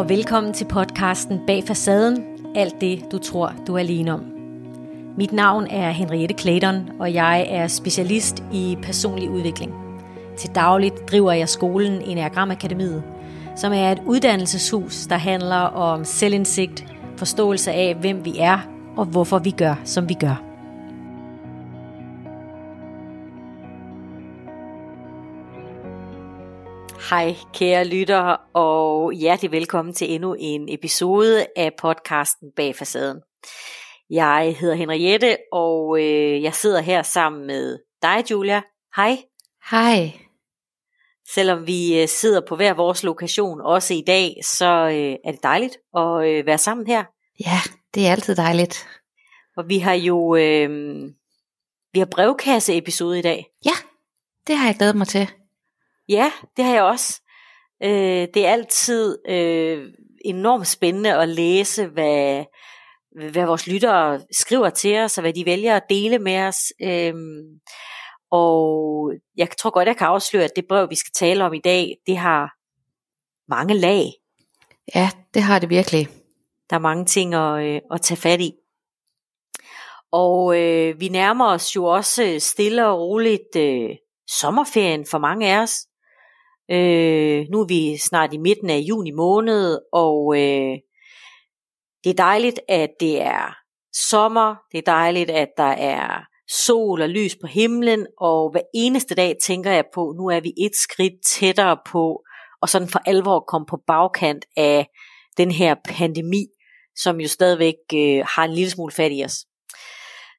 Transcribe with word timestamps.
og 0.00 0.08
velkommen 0.08 0.52
til 0.52 0.64
podcasten 0.64 1.40
Bag 1.46 1.64
Facaden, 1.66 2.24
alt 2.54 2.80
det 2.80 3.12
du 3.12 3.18
tror 3.18 3.52
du 3.66 3.74
er 3.74 3.78
alene 3.78 4.12
om. 4.12 4.24
Mit 5.16 5.32
navn 5.32 5.66
er 5.66 5.90
Henriette 5.90 6.34
Clayton, 6.38 6.90
og 7.00 7.14
jeg 7.14 7.46
er 7.50 7.66
specialist 7.66 8.42
i 8.52 8.78
personlig 8.82 9.30
udvikling. 9.30 9.72
Til 10.38 10.50
dagligt 10.54 11.10
driver 11.10 11.32
jeg 11.32 11.48
skolen 11.48 12.02
Enneagram 12.02 12.50
Akademiet, 12.50 13.02
som 13.56 13.72
er 13.72 13.92
et 13.92 14.02
uddannelseshus, 14.06 15.06
der 15.06 15.16
handler 15.16 15.56
om 15.56 16.04
selvindsigt, 16.04 16.86
forståelse 17.16 17.72
af, 17.72 17.94
hvem 17.94 18.24
vi 18.24 18.34
er 18.38 18.58
og 18.96 19.04
hvorfor 19.04 19.38
vi 19.38 19.50
gør, 19.50 19.74
som 19.84 20.08
vi 20.08 20.14
gør. 20.14 20.49
Hej 27.10 27.36
kære 27.54 27.84
lyttere, 27.84 28.36
og 28.54 29.12
hjertelig 29.12 29.52
velkommen 29.52 29.94
til 29.94 30.14
endnu 30.14 30.36
en 30.38 30.68
episode 30.68 31.46
af 31.56 31.72
podcasten 31.78 32.48
Bag 32.56 32.76
Facaden. 32.76 33.20
Jeg 34.10 34.56
hedder 34.60 34.74
Henriette, 34.74 35.36
og 35.52 35.98
øh, 36.00 36.42
jeg 36.42 36.54
sidder 36.54 36.80
her 36.80 37.02
sammen 37.02 37.46
med 37.46 37.78
dig, 38.02 38.30
Julia. 38.30 38.62
Hej. 38.96 39.18
Hej. 39.70 40.12
Selvom 41.34 41.66
vi 41.66 42.02
øh, 42.02 42.08
sidder 42.08 42.40
på 42.48 42.56
hver 42.56 42.74
vores 42.74 43.02
lokation, 43.04 43.60
også 43.60 43.94
i 43.94 44.02
dag, 44.06 44.34
så 44.44 44.66
øh, 44.66 45.16
er 45.24 45.32
det 45.32 45.42
dejligt 45.42 45.76
at 45.96 46.28
øh, 46.28 46.46
være 46.46 46.58
sammen 46.58 46.86
her. 46.86 47.04
Ja, 47.46 47.60
det 47.94 48.06
er 48.06 48.12
altid 48.12 48.36
dejligt. 48.36 48.88
Og 49.56 49.68
vi 49.68 49.78
har 49.78 49.94
jo 49.94 50.36
øh, 50.36 50.68
vi 51.92 51.98
har 51.98 52.06
brevkasse-episode 52.06 53.18
i 53.18 53.22
dag. 53.22 53.46
Ja, 53.64 53.74
det 54.46 54.56
har 54.56 54.66
jeg 54.66 54.76
glædet 54.76 54.96
mig 54.96 55.06
til. 55.06 55.30
Ja, 56.10 56.32
det 56.56 56.64
har 56.64 56.74
jeg 56.74 56.82
også. 56.82 57.22
Øh, 57.82 58.28
det 58.34 58.46
er 58.46 58.50
altid 58.50 59.18
øh, 59.28 59.92
enormt 60.24 60.66
spændende 60.66 61.14
at 61.14 61.28
læse, 61.28 61.86
hvad, 61.86 62.44
hvad 63.32 63.46
vores 63.46 63.66
lyttere 63.66 64.20
skriver 64.32 64.70
til 64.70 64.98
os, 64.98 65.18
og 65.18 65.22
hvad 65.22 65.32
de 65.32 65.46
vælger 65.46 65.76
at 65.76 65.88
dele 65.88 66.18
med 66.18 66.38
os. 66.38 66.72
Øh, 66.82 67.14
og 68.30 69.12
jeg 69.36 69.48
tror 69.58 69.70
godt, 69.70 69.88
jeg 69.88 69.96
kan 69.96 70.06
afsløre, 70.06 70.44
at 70.44 70.56
det 70.56 70.64
brev, 70.68 70.90
vi 70.90 70.94
skal 70.94 71.12
tale 71.14 71.44
om 71.44 71.54
i 71.54 71.60
dag, 71.60 71.96
det 72.06 72.16
har 72.16 72.52
mange 73.48 73.74
lag. 73.74 74.04
Ja, 74.94 75.10
det 75.34 75.42
har 75.42 75.58
det 75.58 75.70
virkelig. 75.70 76.08
Der 76.70 76.76
er 76.76 76.80
mange 76.80 77.04
ting 77.04 77.34
at, 77.34 77.64
øh, 77.64 77.80
at 77.90 78.00
tage 78.00 78.20
fat 78.20 78.40
i. 78.40 78.52
Og 80.12 80.60
øh, 80.60 81.00
vi 81.00 81.08
nærmer 81.08 81.46
os 81.46 81.76
jo 81.76 81.84
også 81.84 82.36
stille 82.38 82.86
og 82.86 82.98
roligt 82.98 83.56
øh, 83.56 83.90
sommerferien 84.30 85.06
for 85.06 85.18
mange 85.18 85.52
af 85.52 85.62
os. 85.62 85.86
Øh, 86.72 87.46
nu 87.50 87.60
er 87.60 87.66
vi 87.66 87.96
snart 87.96 88.34
i 88.34 88.38
midten 88.38 88.70
af 88.70 88.78
juni 88.78 89.10
måned, 89.10 89.78
og 89.92 90.34
øh, 90.36 90.78
det 92.04 92.10
er 92.10 92.14
dejligt, 92.14 92.60
at 92.68 92.90
det 93.00 93.22
er 93.22 93.56
sommer. 93.92 94.56
Det 94.72 94.78
er 94.78 94.92
dejligt, 94.92 95.30
at 95.30 95.48
der 95.56 95.72
er 95.72 96.20
sol 96.50 97.02
og 97.02 97.08
lys 97.08 97.36
på 97.40 97.46
himlen, 97.46 98.06
og 98.20 98.50
hver 98.50 98.60
eneste 98.74 99.14
dag 99.14 99.36
tænker 99.42 99.70
jeg 99.70 99.84
på, 99.94 100.14
nu 100.18 100.26
er 100.26 100.40
vi 100.40 100.52
et 100.56 100.76
skridt 100.76 101.12
tættere 101.26 101.78
på, 101.86 102.22
og 102.62 102.68
sådan 102.68 102.88
for 102.88 103.00
alvor 103.06 103.40
komme 103.40 103.66
på 103.66 103.78
bagkant 103.86 104.44
af 104.56 104.86
den 105.36 105.50
her 105.50 105.74
pandemi, 105.88 106.46
som 106.96 107.20
jo 107.20 107.28
stadigvæk 107.28 107.74
øh, 107.94 108.24
har 108.26 108.44
en 108.44 108.52
lille 108.52 108.70
smule 108.70 108.92
fat 108.92 109.12
i 109.14 109.24
os. 109.24 109.36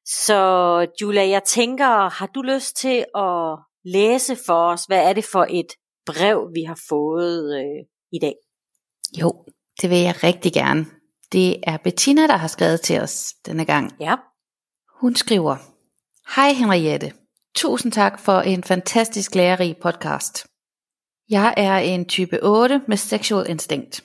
Så 0.04 0.86
Julia, 1.00 1.28
jeg 1.28 1.42
tænker, 1.44 2.10
har 2.10 2.26
du 2.26 2.42
lyst 2.42 2.76
til 2.76 3.04
at 3.14 3.58
læse 3.84 4.36
for 4.46 4.72
os, 4.72 4.84
hvad 4.84 5.08
er 5.08 5.12
det 5.12 5.24
for 5.24 5.46
et 5.50 5.72
brev, 6.06 6.50
vi 6.54 6.62
har 6.62 6.80
fået 6.88 7.58
øh, 7.58 7.84
i 8.12 8.18
dag? 8.18 8.34
Jo, 9.20 9.44
det 9.82 9.90
vil 9.90 9.98
jeg 9.98 10.24
rigtig 10.24 10.52
gerne. 10.52 10.86
Det 11.32 11.56
er 11.62 11.76
Bettina, 11.76 12.26
der 12.26 12.36
har 12.36 12.48
skrevet 12.48 12.80
til 12.80 13.00
os 13.00 13.34
denne 13.46 13.64
gang. 13.64 13.92
Ja. 14.00 14.16
Hun 15.00 15.16
skriver, 15.16 15.56
Hej 16.36 16.52
Henriette, 16.52 17.12
tusind 17.54 17.92
tak 17.92 18.20
for 18.20 18.40
en 18.40 18.64
fantastisk 18.64 19.34
lærerig 19.34 19.76
podcast. 19.82 20.46
Jeg 21.30 21.54
er 21.56 21.78
en 21.78 22.04
type 22.04 22.38
8 22.42 22.80
med 22.88 22.96
sexual 22.96 23.50
instinct. 23.50 24.04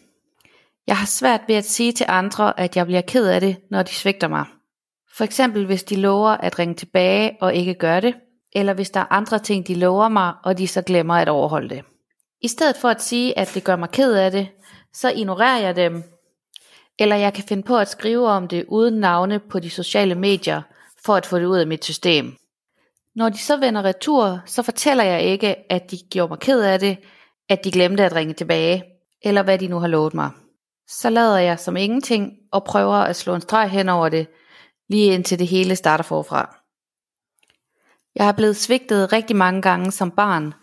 Jeg 0.88 0.98
har 0.98 1.06
svært 1.06 1.42
ved 1.48 1.56
at 1.56 1.66
sige 1.66 1.92
til 1.92 2.06
andre, 2.10 2.60
at 2.60 2.76
jeg 2.76 2.86
bliver 2.86 3.02
ked 3.02 3.28
af 3.28 3.42
det, 3.42 3.58
når 3.72 3.84
de 3.84 3.92
svigter 3.92 4.28
mig. 4.28 4.46
For 5.18 5.24
eksempel 5.24 5.66
hvis 5.66 5.84
de 5.84 5.96
lover 5.96 6.30
at 6.30 6.60
ringe 6.60 6.76
tilbage 6.76 7.38
og 7.42 7.56
ikke 7.56 7.74
gør 7.74 8.00
det, 8.00 8.16
eller 8.58 8.74
hvis 8.74 8.90
der 8.90 9.00
er 9.00 9.14
andre 9.14 9.40
ting, 9.40 9.68
de 9.68 9.76
lover 9.76 10.10
mig, 10.10 10.34
og 10.44 10.58
de 10.58 10.68
så 10.68 10.82
glemmer 10.82 11.16
at 11.16 11.30
overholde 11.30 11.70
det. 11.70 11.84
I 12.42 12.48
stedet 12.48 12.76
for 12.78 12.90
at 12.90 13.02
sige, 13.02 13.40
at 13.40 13.52
det 13.54 13.64
gør 13.64 13.76
mig 13.76 13.90
ked 13.90 14.14
af 14.14 14.32
det, 14.32 14.48
så 14.94 15.10
ignorerer 15.10 15.60
jeg 15.60 15.76
dem, 15.76 16.04
eller 17.00 17.16
jeg 17.16 17.34
kan 17.34 17.44
finde 17.44 17.64
på 17.64 17.78
at 17.78 17.90
skrive 17.90 18.28
om 18.28 18.48
det 18.48 18.66
uden 18.68 18.94
navne 18.94 19.40
på 19.40 19.60
de 19.60 19.70
sociale 19.70 20.16
medier, 20.16 20.62
for 21.06 21.16
at 21.16 21.26
få 21.26 21.40
det 21.40 21.46
ud 21.46 21.58
af 21.58 21.68
mit 21.68 21.86
system. 21.86 22.36
Når 23.16 23.30
de 23.30 23.38
så 23.38 23.58
vender 23.58 23.82
retur, 23.82 24.40
så 24.46 24.64
fortæller 24.64 25.04
jeg 25.04 25.22
ikke, 25.22 25.72
at 25.72 25.92
de 25.92 25.98
gjorde 26.12 26.30
mig 26.30 26.40
ked 26.40 26.62
af 26.62 26.80
det, 26.80 26.98
at 27.50 27.64
de 27.64 27.72
glemte 27.72 28.06
at 28.06 28.16
ringe 28.16 28.34
tilbage, 28.34 28.84
eller 29.22 29.44
hvad 29.44 29.58
de 29.60 29.68
nu 29.68 29.80
har 29.80 29.88
lovet 29.88 30.14
mig. 30.14 30.30
Så 30.88 31.10
lader 31.10 31.38
jeg 31.38 31.60
som 31.60 31.78
ingenting 31.78 32.34
og 32.52 32.64
prøver 32.64 32.96
at 32.96 33.16
slå 33.16 33.36
en 33.36 33.42
streg 33.42 33.70
hen 33.70 33.90
over 33.90 34.10
det, 34.10 34.28
lige 34.90 35.14
indtil 35.14 35.40
det 35.40 35.48
hele 35.48 35.76
starter 35.76 36.04
forfra. 36.04 36.57
Jeg 38.20 38.28
er 38.28 38.32
blevet 38.32 38.56
svigtet 38.56 39.14
rigtig 39.14 39.36
mange 39.36 39.62
gange 39.62 39.92
som 39.92 40.12
barn, 40.12 40.54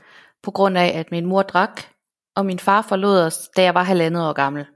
på 0.42 0.50
grund 0.50 0.78
af 0.78 0.98
at 0.98 1.10
min 1.10 1.26
mor 1.26 1.42
drak, 1.42 1.82
og 2.36 2.46
min 2.46 2.58
far 2.58 2.82
forlod 2.82 3.20
os, 3.20 3.48
da 3.56 3.62
jeg 3.62 3.74
var 3.74 3.82
halvandet 3.82 4.28
år 4.28 4.32
gammel. 4.32 4.66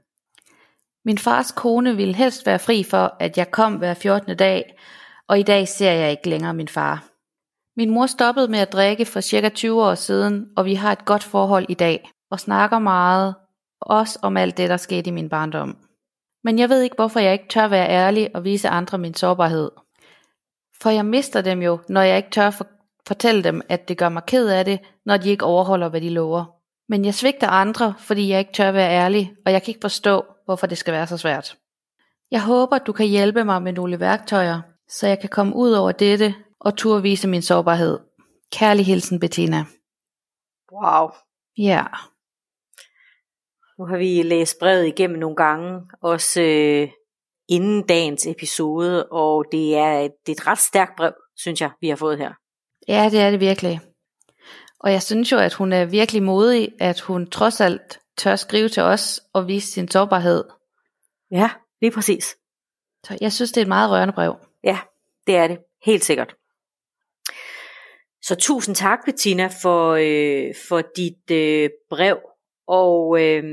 Min 1.05 1.17
fars 1.17 1.51
kone 1.51 1.95
ville 1.95 2.15
helst 2.15 2.45
være 2.45 2.59
fri 2.59 2.83
for, 2.83 3.15
at 3.19 3.37
jeg 3.37 3.51
kom 3.51 3.73
hver 3.73 3.93
14. 3.93 4.37
dag, 4.37 4.75
og 5.27 5.39
i 5.39 5.43
dag 5.43 5.67
ser 5.67 5.91
jeg 5.91 6.11
ikke 6.11 6.29
længere 6.29 6.53
min 6.53 6.67
far. 6.67 7.05
Min 7.77 7.89
mor 7.89 8.05
stoppede 8.05 8.47
med 8.47 8.59
at 8.59 8.73
drikke 8.73 9.05
for 9.05 9.21
cirka 9.21 9.49
20 9.49 9.83
år 9.83 9.95
siden, 9.95 10.47
og 10.57 10.65
vi 10.65 10.73
har 10.73 10.91
et 10.91 11.05
godt 11.05 11.23
forhold 11.23 11.65
i 11.69 11.73
dag, 11.73 12.11
og 12.31 12.39
snakker 12.39 12.79
meget, 12.79 13.35
også 13.81 14.19
om 14.21 14.37
alt 14.37 14.57
det, 14.57 14.69
der 14.69 14.77
skete 14.77 15.07
i 15.07 15.13
min 15.13 15.29
barndom. 15.29 15.77
Men 16.43 16.59
jeg 16.59 16.69
ved 16.69 16.81
ikke, 16.81 16.95
hvorfor 16.95 17.19
jeg 17.19 17.33
ikke 17.33 17.47
tør 17.49 17.67
være 17.67 17.89
ærlig 17.89 18.35
og 18.35 18.43
vise 18.43 18.69
andre 18.69 18.97
min 18.97 19.13
sårbarhed. 19.13 19.71
For 20.81 20.89
jeg 20.89 21.05
mister 21.05 21.41
dem 21.41 21.61
jo, 21.61 21.79
når 21.89 22.01
jeg 22.01 22.17
ikke 22.17 22.29
tør 22.29 22.49
for, 22.49 22.67
fortælle 23.07 23.43
dem, 23.43 23.61
at 23.69 23.87
det 23.87 23.97
gør 23.97 24.09
mig 24.09 24.23
ked 24.27 24.47
af 24.49 24.65
det, 24.65 24.79
når 25.05 25.17
de 25.17 25.29
ikke 25.29 25.45
overholder, 25.45 25.89
hvad 25.89 26.01
de 26.01 26.09
lover. 26.09 26.45
Men 26.89 27.05
jeg 27.05 27.13
svigter 27.13 27.47
andre, 27.47 27.93
fordi 27.97 28.29
jeg 28.29 28.39
ikke 28.39 28.53
tør 28.53 28.71
være 28.71 28.91
ærlig, 28.91 29.33
og 29.45 29.51
jeg 29.51 29.63
kan 29.63 29.71
ikke 29.71 29.81
forstå, 29.81 30.25
hvorfor 30.45 30.67
det 30.67 30.77
skal 30.77 30.93
være 30.93 31.07
så 31.07 31.17
svært. 31.17 31.57
Jeg 32.31 32.43
håber, 32.43 32.77
du 32.77 32.91
kan 32.91 33.07
hjælpe 33.07 33.43
mig 33.43 33.61
med 33.61 33.73
nogle 33.73 33.99
værktøjer, 33.99 34.61
så 34.87 35.07
jeg 35.07 35.19
kan 35.19 35.29
komme 35.29 35.55
ud 35.55 35.71
over 35.71 35.91
dette 35.91 36.35
og 36.59 36.75
turde 36.75 37.01
vise 37.01 37.27
min 37.27 37.41
sårbarhed. 37.41 37.99
Kærlig 38.51 38.85
hilsen, 38.85 39.19
Bettina. 39.19 39.65
Wow. 40.71 41.09
Ja. 41.57 41.83
Nu 43.77 43.85
har 43.85 43.97
vi 43.97 44.23
læst 44.23 44.59
brevet 44.59 44.87
igennem 44.87 45.19
nogle 45.19 45.35
gange, 45.35 45.81
også 46.01 46.41
øh, 46.41 46.89
inden 47.49 47.87
dagens 47.87 48.27
episode, 48.27 49.05
og 49.05 49.45
det 49.51 49.75
er, 49.75 49.99
et, 49.99 50.11
det 50.25 50.31
er 50.31 50.41
et 50.41 50.47
ret 50.47 50.59
stærkt 50.59 50.91
brev, 50.97 51.13
synes 51.35 51.61
jeg, 51.61 51.71
vi 51.81 51.89
har 51.89 51.95
fået 51.95 52.17
her. 52.17 52.33
Ja, 52.87 53.09
det 53.11 53.19
er 53.19 53.31
det 53.31 53.39
virkelig. 53.39 53.79
Og 54.79 54.91
jeg 54.91 55.03
synes 55.03 55.31
jo, 55.31 55.37
at 55.37 55.53
hun 55.53 55.73
er 55.73 55.85
virkelig 55.85 56.23
modig, 56.23 56.71
at 56.79 56.99
hun 56.99 57.29
trods 57.29 57.61
alt 57.61 57.99
tør 58.17 58.35
skrive 58.35 58.69
til 58.69 58.83
os 58.83 59.21
og 59.33 59.47
vise 59.47 59.71
sin 59.71 59.87
sårbarhed. 59.87 60.43
Ja, 61.31 61.49
lige 61.81 61.91
præcis. 61.91 62.37
Så 63.03 63.17
jeg 63.21 63.33
synes, 63.33 63.51
det 63.51 63.57
er 63.57 63.65
et 63.65 63.67
meget 63.67 63.91
rørende 63.91 64.13
brev. 64.13 64.35
Ja, 64.63 64.79
det 65.27 65.35
er 65.35 65.47
det. 65.47 65.57
Helt 65.85 66.03
sikkert. 66.03 66.35
Så 68.21 68.35
tusind 68.35 68.75
tak, 68.75 68.99
Bettina, 69.05 69.49
for, 69.61 69.91
øh, 69.99 70.55
for 70.69 70.81
dit 70.95 71.31
øh, 71.31 71.69
brev. 71.89 72.19
Og 72.67 73.21
øh, 73.23 73.43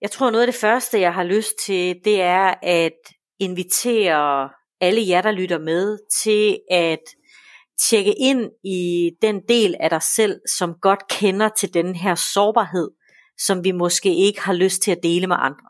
jeg 0.00 0.10
tror, 0.10 0.30
noget 0.30 0.46
af 0.46 0.52
det 0.52 0.60
første, 0.60 1.00
jeg 1.00 1.14
har 1.14 1.24
lyst 1.24 1.54
til, 1.66 1.96
det 2.04 2.20
er 2.20 2.54
at 2.62 2.98
invitere 3.38 4.50
alle 4.80 5.08
jer, 5.08 5.22
der 5.22 5.30
lytter 5.30 5.58
med, 5.58 5.98
til 6.22 6.58
at 6.70 7.02
tjekke 7.88 8.14
ind 8.18 8.50
i 8.64 9.10
den 9.22 9.40
del 9.48 9.74
af 9.80 9.90
dig 9.90 10.02
selv, 10.02 10.40
som 10.58 10.74
godt 10.82 11.08
kender 11.08 11.48
til 11.48 11.74
den 11.74 11.94
her 11.94 12.14
sårbarhed, 12.14 12.90
som 13.38 13.64
vi 13.64 13.72
måske 13.72 14.14
ikke 14.14 14.40
har 14.40 14.52
lyst 14.52 14.82
til 14.82 14.90
at 14.90 15.02
dele 15.02 15.26
med 15.26 15.36
andre. 15.38 15.68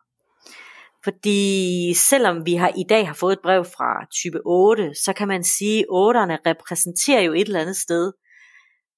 Fordi 1.04 1.94
selvom 1.94 2.46
vi 2.46 2.54
har 2.54 2.72
i 2.76 2.84
dag 2.88 3.06
har 3.06 3.14
fået 3.14 3.32
et 3.32 3.42
brev 3.42 3.64
fra 3.64 4.06
type 4.22 4.40
8, 4.44 4.94
så 5.04 5.12
kan 5.12 5.28
man 5.28 5.44
sige, 5.44 5.78
at 5.78 5.84
8'erne 5.84 6.38
repræsenterer 6.46 7.20
jo 7.20 7.32
et 7.32 7.46
eller 7.46 7.60
andet 7.60 7.76
sted 7.76 8.12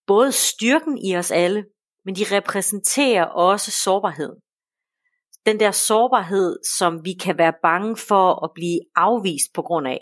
både 0.07 0.33
styrken 0.33 0.99
i 0.99 1.17
os 1.17 1.31
alle, 1.31 1.65
men 2.05 2.15
de 2.15 2.37
repræsenterer 2.37 3.25
også 3.25 3.71
sårbarheden. 3.71 4.41
Den 5.47 5.61
der 5.61 5.71
sårbarhed, 5.71 6.59
som 6.79 7.05
vi 7.05 7.13
kan 7.13 7.39
være 7.39 7.53
bange 7.63 7.97
for 7.97 8.45
at 8.45 8.51
blive 8.55 8.81
afvist 8.97 9.55
på 9.55 9.63
grund 9.63 9.89
af. 9.89 10.01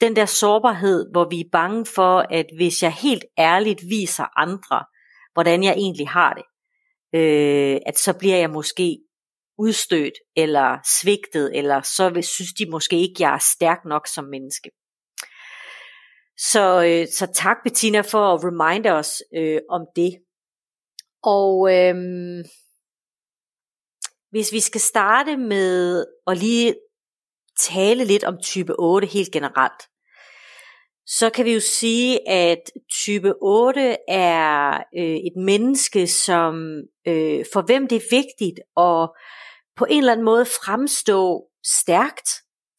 Den 0.00 0.16
der 0.16 0.26
sårbarhed, 0.26 1.10
hvor 1.12 1.28
vi 1.30 1.40
er 1.40 1.48
bange 1.52 1.86
for, 1.86 2.26
at 2.30 2.46
hvis 2.56 2.82
jeg 2.82 2.92
helt 2.92 3.24
ærligt 3.38 3.82
viser 3.88 4.38
andre, 4.38 4.84
hvordan 5.32 5.64
jeg 5.64 5.72
egentlig 5.72 6.08
har 6.08 6.34
det, 6.34 6.44
øh, 7.14 7.80
at 7.86 7.98
så 7.98 8.18
bliver 8.18 8.36
jeg 8.36 8.50
måske 8.50 8.98
udstødt, 9.58 10.14
eller 10.36 10.78
svigtet, 11.00 11.58
eller 11.58 11.80
så 11.80 12.10
vil, 12.10 12.24
synes 12.24 12.52
de 12.52 12.70
måske 12.70 12.96
ikke, 12.96 13.14
jeg 13.18 13.34
er 13.34 13.44
stærk 13.54 13.78
nok 13.84 14.06
som 14.06 14.24
menneske. 14.24 14.70
Så, 16.38 16.84
øh, 16.84 17.06
så 17.18 17.32
tak 17.34 17.56
Bettina 17.64 18.00
for 18.00 18.34
at 18.34 18.40
reminde 18.44 18.90
os 18.90 19.22
øh, 19.36 19.60
om 19.70 19.86
det. 19.96 20.12
Og 21.22 21.74
øh, 21.74 21.94
hvis 24.32 24.52
vi 24.52 24.60
skal 24.60 24.80
starte 24.80 25.36
med 25.36 26.06
at 26.26 26.38
lige 26.38 26.74
tale 27.58 28.04
lidt 28.04 28.24
om 28.24 28.38
type 28.42 28.74
8 28.78 29.06
helt 29.06 29.32
generelt, 29.32 29.82
så 31.06 31.30
kan 31.30 31.44
vi 31.44 31.54
jo 31.54 31.60
sige, 31.60 32.28
at 32.28 32.70
type 33.04 33.34
8 33.42 33.96
er 34.08 34.82
øh, 34.98 35.16
et 35.16 35.36
menneske, 35.36 36.06
som 36.06 36.54
øh, 37.08 37.44
for 37.52 37.66
hvem 37.66 37.88
det 37.88 37.96
er 37.96 38.16
vigtigt 38.16 38.60
at 38.76 39.10
på 39.76 39.84
en 39.90 39.98
eller 39.98 40.12
anden 40.12 40.24
måde 40.24 40.44
fremstå 40.44 41.44
stærkt, 41.64 42.30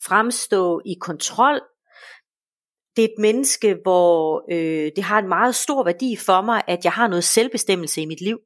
fremstå 0.05 0.81
i 0.85 0.95
kontrol. 1.01 1.61
Det 2.95 3.03
er 3.03 3.07
et 3.07 3.19
menneske, 3.19 3.77
hvor 3.83 4.43
øh, 4.51 4.91
det 4.95 5.03
har 5.03 5.19
en 5.19 5.27
meget 5.27 5.55
stor 5.55 5.83
værdi 5.83 6.15
for 6.15 6.41
mig, 6.41 6.61
at 6.67 6.79
jeg 6.83 6.91
har 6.91 7.07
noget 7.07 7.23
selvbestemmelse 7.23 8.01
i 8.01 8.05
mit 8.05 8.21
liv. 8.21 8.37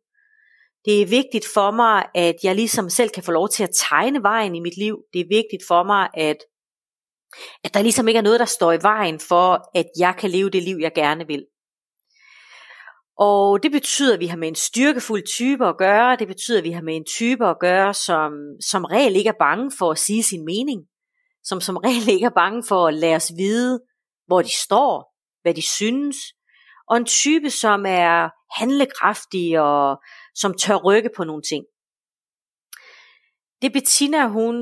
Det 0.87 1.01
er 1.01 1.05
vigtigt 1.05 1.45
for 1.53 1.71
mig, 1.71 2.05
at 2.15 2.35
jeg 2.43 2.55
ligesom 2.55 2.89
selv 2.89 3.09
kan 3.09 3.23
få 3.23 3.31
lov 3.31 3.49
til 3.49 3.63
at 3.63 3.75
tegne 3.89 4.23
vejen 4.23 4.55
i 4.55 4.59
mit 4.59 4.77
liv. 4.77 4.97
Det 5.13 5.21
er 5.21 5.25
vigtigt 5.29 5.63
for 5.67 5.83
mig, 5.83 6.09
at, 6.13 6.37
at 7.63 7.73
der 7.73 7.81
ligesom 7.81 8.07
ikke 8.07 8.17
er 8.17 8.21
noget, 8.21 8.39
der 8.39 8.45
står 8.45 8.71
i 8.71 8.81
vejen 8.81 9.19
for, 9.19 9.69
at 9.75 9.85
jeg 9.99 10.15
kan 10.17 10.29
leve 10.29 10.49
det 10.49 10.63
liv, 10.63 10.77
jeg 10.81 10.91
gerne 10.95 11.27
vil. 11.27 11.45
Og 13.17 13.63
det 13.63 13.71
betyder, 13.71 14.13
at 14.13 14.19
vi 14.19 14.27
har 14.27 14.37
med 14.37 14.47
en 14.47 14.55
styrkefuld 14.55 15.23
type 15.37 15.67
at 15.67 15.77
gøre. 15.77 16.15
Det 16.15 16.27
betyder, 16.27 16.57
at 16.57 16.63
vi 16.63 16.71
har 16.71 16.81
med 16.81 16.95
en 16.95 17.05
type 17.05 17.47
at 17.47 17.59
gøre, 17.59 17.93
som 17.93 18.31
som 18.61 18.85
regel 18.85 19.15
ikke 19.15 19.27
er 19.27 19.39
bange 19.39 19.71
for 19.77 19.91
at 19.91 19.97
sige 19.97 20.23
sin 20.23 20.45
mening. 20.45 20.81
Som 21.43 21.61
som 21.61 21.77
regel 21.77 22.09
ikke 22.09 22.25
er 22.25 22.35
bange 22.35 22.63
for 22.67 22.87
at 22.87 22.93
lade 22.93 23.15
os 23.15 23.31
vide, 23.37 23.79
hvor 24.27 24.41
de 24.41 24.61
står, 24.65 25.13
hvad 25.41 25.53
de 25.53 25.61
synes. 25.61 26.17
Og 26.89 26.97
en 26.97 27.05
type, 27.05 27.49
som 27.49 27.85
er 27.87 28.29
handlekraftig 28.51 29.59
og 29.59 29.97
som 30.41 30.57
tør 30.57 30.75
rykke 30.75 31.09
på 31.17 31.23
nogle 31.23 31.41
ting. 31.41 31.65
Det 33.61 33.73
Bettina, 33.73 34.27
hun 34.27 34.55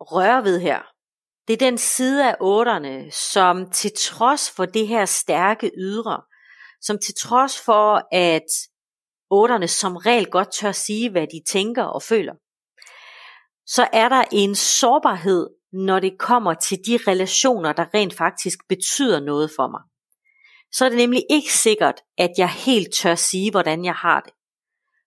rører 0.00 0.40
ved 0.40 0.60
her, 0.60 0.82
det 1.48 1.52
er 1.52 1.66
den 1.70 1.78
side 1.78 2.28
af 2.30 2.36
otterne, 2.40 3.10
som 3.10 3.70
til 3.70 3.92
trods 3.98 4.50
for 4.50 4.64
det 4.64 4.86
her 4.88 5.04
stærke 5.04 5.70
ydre, 5.78 6.22
som 6.80 6.98
til 6.98 7.14
trods 7.14 7.60
for, 7.60 8.08
at 8.12 8.50
otterne 9.30 9.68
som 9.68 9.96
regel 9.96 10.26
godt 10.26 10.52
tør 10.52 10.72
sige, 10.72 11.10
hvad 11.10 11.26
de 11.26 11.42
tænker 11.46 11.84
og 11.84 12.02
føler, 12.02 12.34
så 13.66 13.88
er 13.92 14.08
der 14.08 14.24
en 14.32 14.54
sårbarhed, 14.54 15.48
når 15.72 16.00
det 16.00 16.18
kommer 16.18 16.54
til 16.54 16.78
de 16.86 16.98
relationer, 17.06 17.72
der 17.72 17.94
rent 17.94 18.14
faktisk 18.14 18.58
betyder 18.68 19.20
noget 19.20 19.50
for 19.56 19.68
mig. 19.68 19.82
Så 20.72 20.84
er 20.84 20.88
det 20.88 20.98
nemlig 20.98 21.24
ikke 21.30 21.52
sikkert, 21.52 22.00
at 22.18 22.30
jeg 22.38 22.50
helt 22.50 22.94
tør 22.94 23.14
sige, 23.14 23.50
hvordan 23.50 23.84
jeg 23.84 23.94
har 23.94 24.20
det. 24.20 24.32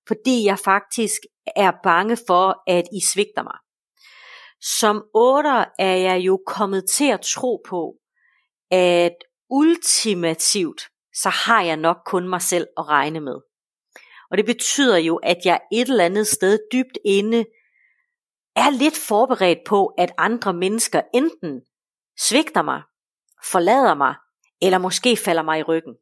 Fordi 0.08 0.46
jeg 0.46 0.60
faktisk 0.60 1.22
er 1.56 1.72
bange 1.84 2.18
for, 2.28 2.64
at 2.68 2.84
I 2.92 3.02
svigter 3.02 3.44
mig. 3.44 3.58
Som 4.62 5.04
otter 5.14 5.66
er 5.80 5.96
jeg 5.96 6.20
jo 6.20 6.40
kommet 6.48 6.90
til 6.90 7.12
at 7.12 7.22
tro 7.22 7.62
på, 7.66 7.94
at 8.72 9.16
ultimativt 9.50 10.82
så 11.16 11.30
har 11.30 11.62
jeg 11.62 11.78
nok 11.78 11.98
kun 12.06 12.30
mig 12.30 12.42
selv 12.42 12.68
at 12.78 12.88
regne 12.88 13.20
med. 13.20 13.40
Og 14.32 14.38
det 14.38 14.46
betyder 14.46 14.98
jo, 14.98 15.16
at 15.16 15.38
jeg 15.46 15.60
et 15.72 15.90
eller 15.90 16.06
andet 16.06 16.28
sted 16.28 16.60
dybt 16.74 16.98
inde 17.06 17.46
er 18.56 18.70
lidt 18.70 18.98
forberedt 18.98 19.60
på, 19.68 19.86
at 19.88 20.12
andre 20.18 20.54
mennesker 20.54 21.02
enten 21.14 21.62
svigter 22.20 22.62
mig, 22.62 22.82
forlader 23.52 23.94
mig, 23.94 24.16
eller 24.64 24.78
måske 24.78 25.18
falder 25.18 25.44
mig 25.44 25.60
i 25.60 25.64
ryggen. 25.64 25.94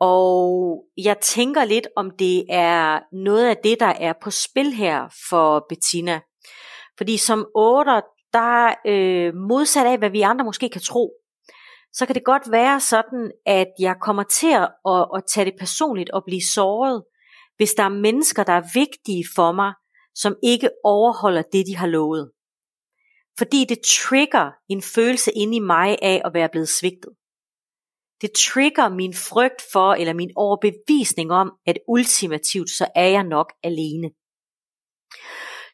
Og 0.00 0.84
jeg 0.96 1.18
tænker 1.18 1.64
lidt, 1.64 1.86
om 1.96 2.10
det 2.18 2.44
er 2.48 3.00
noget 3.12 3.48
af 3.48 3.56
det, 3.64 3.80
der 3.80 3.86
er 4.00 4.12
på 4.22 4.30
spil 4.30 4.72
her 4.72 5.08
for 5.28 5.66
Bettina. 5.68 6.20
Fordi 6.98 7.16
som 7.16 7.46
otter, 7.54 8.00
der 8.32 8.74
øh, 8.86 9.34
modsat 9.34 9.86
af, 9.86 9.98
hvad 9.98 10.10
vi 10.10 10.20
andre 10.20 10.44
måske 10.44 10.68
kan 10.68 10.80
tro, 10.80 11.12
så 11.92 12.06
kan 12.06 12.14
det 12.14 12.24
godt 12.24 12.50
være 12.50 12.80
sådan, 12.80 13.32
at 13.46 13.68
jeg 13.78 13.96
kommer 14.02 14.22
til 14.22 14.52
at, 14.52 14.68
at, 14.88 15.06
at 15.16 15.22
tage 15.28 15.44
det 15.44 15.54
personligt 15.58 16.10
og 16.10 16.22
blive 16.26 16.42
såret, 16.54 17.02
hvis 17.56 17.74
der 17.74 17.82
er 17.82 17.88
mennesker, 17.88 18.44
der 18.44 18.52
er 18.52 18.70
vigtige 18.74 19.24
for 19.36 19.52
mig, 19.52 19.72
som 20.14 20.36
ikke 20.42 20.70
overholder 20.84 21.42
det, 21.52 21.66
de 21.66 21.76
har 21.76 21.86
lovet. 21.86 22.30
Fordi 23.38 23.64
det 23.68 23.78
trigger 23.80 24.50
en 24.68 24.82
følelse 24.82 25.32
inde 25.32 25.56
i 25.56 25.60
mig 25.60 25.98
af 26.02 26.22
at 26.24 26.34
være 26.34 26.48
blevet 26.48 26.68
svigtet. 26.68 27.10
Det 28.24 28.32
trigger 28.32 28.88
min 28.88 29.14
frygt 29.14 29.62
for, 29.72 29.94
eller 29.94 30.12
min 30.12 30.30
overbevisning 30.36 31.32
om, 31.32 31.52
at 31.66 31.78
ultimativt 31.88 32.70
så 32.70 32.86
er 32.94 33.06
jeg 33.06 33.24
nok 33.24 33.52
alene. 33.62 34.10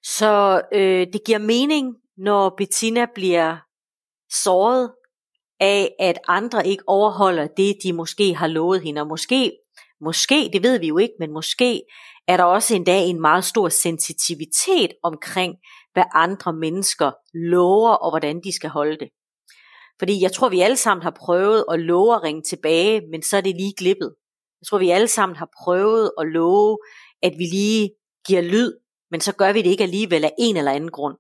Så 0.03 0.63
øh, 0.73 1.07
det 1.13 1.21
giver 1.27 1.39
mening, 1.39 1.95
når 2.17 2.55
Bettina 2.57 3.07
bliver 3.15 3.57
såret 4.43 4.93
af, 5.61 5.95
at 5.99 6.19
andre 6.29 6.67
ikke 6.67 6.85
overholder 6.87 7.47
det, 7.47 7.77
de 7.83 7.93
måske 7.93 8.35
har 8.35 8.47
lovet 8.47 8.83
hende. 8.83 9.01
Og 9.01 9.07
måske, 9.07 9.53
måske, 10.01 10.51
det 10.53 10.63
ved 10.63 10.79
vi 10.81 10.87
jo 10.87 10.99
ikke, 10.99 11.15
men 11.19 11.33
måske 11.33 11.83
er 12.29 12.37
der 12.37 12.45
også 12.45 12.75
en 12.75 12.85
dag 12.85 13.03
en 13.07 13.21
meget 13.21 13.45
stor 13.45 13.69
sensitivitet 13.69 14.93
omkring, 15.03 15.55
hvad 15.93 16.05
andre 16.15 16.53
mennesker 16.53 17.11
lover, 17.35 17.91
og 17.91 18.11
hvordan 18.11 18.41
de 18.45 18.53
skal 18.55 18.71
holde 18.71 18.99
det. 18.99 19.09
Fordi 20.01 20.23
jeg 20.23 20.33
tror, 20.33 20.49
vi 20.49 20.61
alle 20.61 20.77
sammen 20.77 21.03
har 21.03 21.17
prøvet 21.19 21.65
at 21.71 21.81
love 21.81 22.15
at 22.15 22.23
ringe 22.23 22.43
tilbage, 22.43 23.03
men 23.11 23.23
så 23.23 23.37
er 23.37 23.41
det 23.41 23.57
lige 23.57 23.75
glippet. 23.77 24.15
Jeg 24.61 24.67
tror, 24.67 24.79
vi 24.79 24.91
alle 24.91 25.09
sammen 25.09 25.37
har 25.37 25.49
prøvet 25.65 26.11
at 26.21 26.27
love, 26.27 26.79
at 27.23 27.33
vi 27.39 27.45
lige 27.45 27.91
giver 28.27 28.43
lyd, 28.43 28.73
men 29.11 29.21
så 29.21 29.33
gør 29.35 29.53
vi 29.53 29.63
det 29.63 29.71
ikke 29.71 29.83
alligevel 29.83 30.25
af 30.25 30.33
en 30.39 30.57
eller 30.57 30.73
anden 30.73 30.91
grund. 30.91 31.17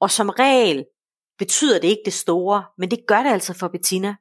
Og 0.00 0.10
som 0.10 0.28
regel, 0.28 0.84
betyder 1.38 1.78
det 1.80 1.88
ikke 1.88 2.02
det 2.04 2.12
store, 2.12 2.64
men 2.78 2.90
det 2.90 2.98
gør 3.08 3.22
det 3.22 3.30
altså 3.30 3.54
for 3.54 3.68
Bettina. 3.68 4.14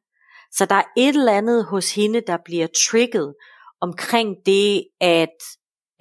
Så 0.52 0.66
der 0.66 0.76
er 0.76 0.84
et 0.98 1.16
eller 1.16 1.34
andet 1.34 1.66
hos 1.66 1.96
hende, 1.96 2.22
der 2.28 2.38
bliver 2.46 2.68
trigget 2.90 3.36
omkring 3.82 4.36
det, 4.46 4.88
at 5.02 5.38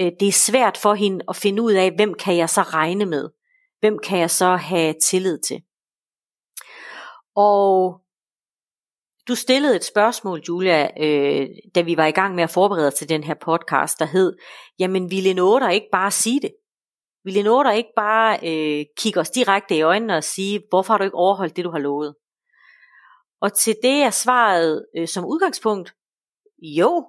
øh, 0.00 0.12
det 0.20 0.28
er 0.28 0.32
svært 0.32 0.76
for 0.76 0.94
hende 0.94 1.24
at 1.28 1.36
finde 1.36 1.62
ud 1.62 1.72
af, 1.72 1.92
hvem 1.96 2.14
kan 2.14 2.36
jeg 2.36 2.48
så 2.50 2.62
regne 2.62 3.06
med? 3.06 3.30
Hvem 3.80 3.98
kan 3.98 4.18
jeg 4.18 4.30
så 4.30 4.56
have 4.56 4.94
tillid 5.04 5.38
til? 5.48 5.62
Og 7.36 8.00
du 9.28 9.34
stillede 9.34 9.76
et 9.76 9.84
spørgsmål, 9.84 10.40
Julia, 10.48 10.88
øh, 11.00 11.48
da 11.74 11.80
vi 11.80 11.96
var 11.96 12.06
i 12.06 12.10
gang 12.10 12.34
med 12.34 12.44
at 12.44 12.50
forberede 12.50 12.90
til 12.90 13.08
den 13.08 13.24
her 13.24 13.34
podcast, 13.34 13.98
der 13.98 14.04
hed, 14.04 14.36
jamen 14.78 15.10
ville 15.10 15.34
Nåder 15.34 15.70
ikke 15.70 15.88
bare 15.92 16.10
sige 16.10 16.40
det? 16.40 16.50
Vil 17.24 17.34
Lenore 17.34 17.76
ikke 17.76 17.92
bare 17.96 18.38
øh, 18.42 18.86
kigge 18.96 19.20
os 19.20 19.30
direkte 19.30 19.76
i 19.76 19.82
øjnene 19.82 20.16
og 20.16 20.24
sige, 20.24 20.62
hvorfor 20.70 20.92
har 20.92 20.98
du 20.98 21.04
ikke 21.04 21.16
overholdt 21.16 21.56
det, 21.56 21.64
du 21.64 21.70
har 21.70 21.78
lovet? 21.78 22.14
Og 23.40 23.52
til 23.52 23.76
det 23.82 24.02
er 24.02 24.10
svaret 24.10 24.86
øh, 24.96 25.08
som 25.08 25.24
udgangspunkt, 25.24 25.94
jo. 26.62 27.08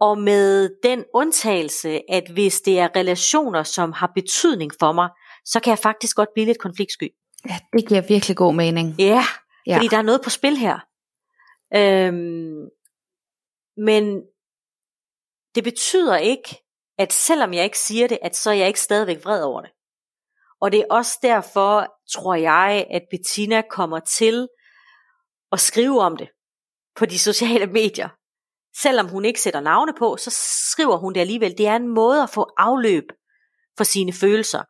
Og 0.00 0.18
med 0.18 0.70
den 0.82 1.04
undtagelse, 1.14 2.00
at 2.08 2.30
hvis 2.32 2.60
det 2.60 2.78
er 2.78 2.96
relationer, 2.96 3.62
som 3.62 3.92
har 3.92 4.12
betydning 4.14 4.72
for 4.78 4.92
mig, 4.92 5.08
så 5.44 5.60
kan 5.60 5.70
jeg 5.70 5.78
faktisk 5.78 6.16
godt 6.16 6.28
blive 6.34 6.46
lidt 6.46 6.58
konfliktsky. 6.58 7.08
Ja, 7.48 7.58
det 7.72 7.88
giver 7.88 8.00
virkelig 8.00 8.36
god 8.36 8.54
mening. 8.54 8.94
Ja, 8.98 9.22
ja. 9.66 9.76
fordi 9.76 9.88
der 9.88 9.98
er 9.98 10.02
noget 10.02 10.20
på 10.24 10.30
spil 10.30 10.56
her. 10.56 10.78
Øhm, 11.74 12.68
men 13.76 14.22
det 15.54 15.64
betyder 15.64 16.16
ikke, 16.16 16.56
at 16.98 17.12
selvom 17.12 17.54
jeg 17.54 17.64
ikke 17.64 17.78
siger 17.78 18.08
det, 18.08 18.18
at 18.22 18.36
så 18.36 18.50
er 18.50 18.54
jeg 18.54 18.66
ikke 18.66 18.80
stadigvæk 18.80 19.24
vred 19.24 19.42
over 19.42 19.60
det. 19.60 19.70
Og 20.60 20.72
det 20.72 20.80
er 20.80 20.84
også 20.90 21.18
derfor, 21.22 21.94
tror 22.12 22.34
jeg, 22.34 22.86
at 22.90 23.02
Bettina 23.10 23.62
kommer 23.70 23.98
til 23.98 24.48
at 25.52 25.60
skrive 25.60 26.00
om 26.00 26.16
det 26.16 26.28
på 26.96 27.06
de 27.06 27.18
sociale 27.18 27.66
medier. 27.66 28.08
Selvom 28.76 29.08
hun 29.08 29.24
ikke 29.24 29.40
sætter 29.40 29.60
navne 29.60 29.92
på, 29.98 30.16
så 30.16 30.30
skriver 30.72 30.96
hun 30.96 31.14
det 31.14 31.20
alligevel. 31.20 31.58
Det 31.58 31.66
er 31.66 31.76
en 31.76 31.88
måde 31.88 32.22
at 32.22 32.30
få 32.30 32.52
afløb 32.56 33.04
for 33.76 33.84
sine 33.84 34.12
følelser. 34.12 34.62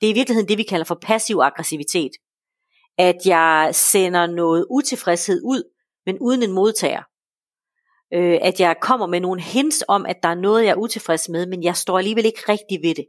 Det 0.00 0.06
er 0.06 0.10
i 0.10 0.14
virkeligheden 0.14 0.48
det, 0.48 0.58
vi 0.58 0.62
kalder 0.62 0.84
for 0.84 0.98
passiv 1.02 1.38
aggressivitet. 1.38 2.10
At 2.98 3.16
jeg 3.26 3.70
sender 3.72 4.26
noget 4.26 4.66
utilfredshed 4.70 5.40
ud, 5.44 5.62
men 6.06 6.18
uden 6.20 6.42
en 6.42 6.52
modtager 6.52 7.02
øh, 8.14 8.38
at 8.42 8.60
jeg 8.60 8.76
kommer 8.80 9.06
med 9.06 9.20
nogle 9.20 9.42
hints 9.42 9.84
om, 9.88 10.06
at 10.06 10.16
der 10.22 10.28
er 10.28 10.34
noget, 10.34 10.64
jeg 10.64 10.70
er 10.70 10.76
utilfreds 10.76 11.28
med, 11.28 11.46
men 11.46 11.62
jeg 11.62 11.76
står 11.76 11.98
alligevel 11.98 12.24
ikke 12.24 12.42
rigtig 12.48 12.78
ved 12.82 12.94
det. 12.94 13.06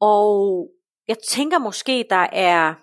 Og 0.00 0.68
jeg 1.08 1.16
tænker 1.28 1.58
måske, 1.58 2.06
der 2.10 2.26
er, 2.32 2.74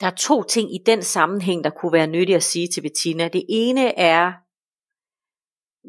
der 0.00 0.06
er 0.06 0.16
to 0.16 0.42
ting 0.42 0.74
i 0.74 0.78
den 0.86 1.02
sammenhæng, 1.02 1.64
der 1.64 1.70
kunne 1.70 1.92
være 1.92 2.06
nyttigt 2.06 2.36
at 2.36 2.42
sige 2.42 2.68
til 2.74 2.80
Bettina. 2.80 3.28
Det 3.28 3.44
ene 3.48 3.98
er 3.98 4.32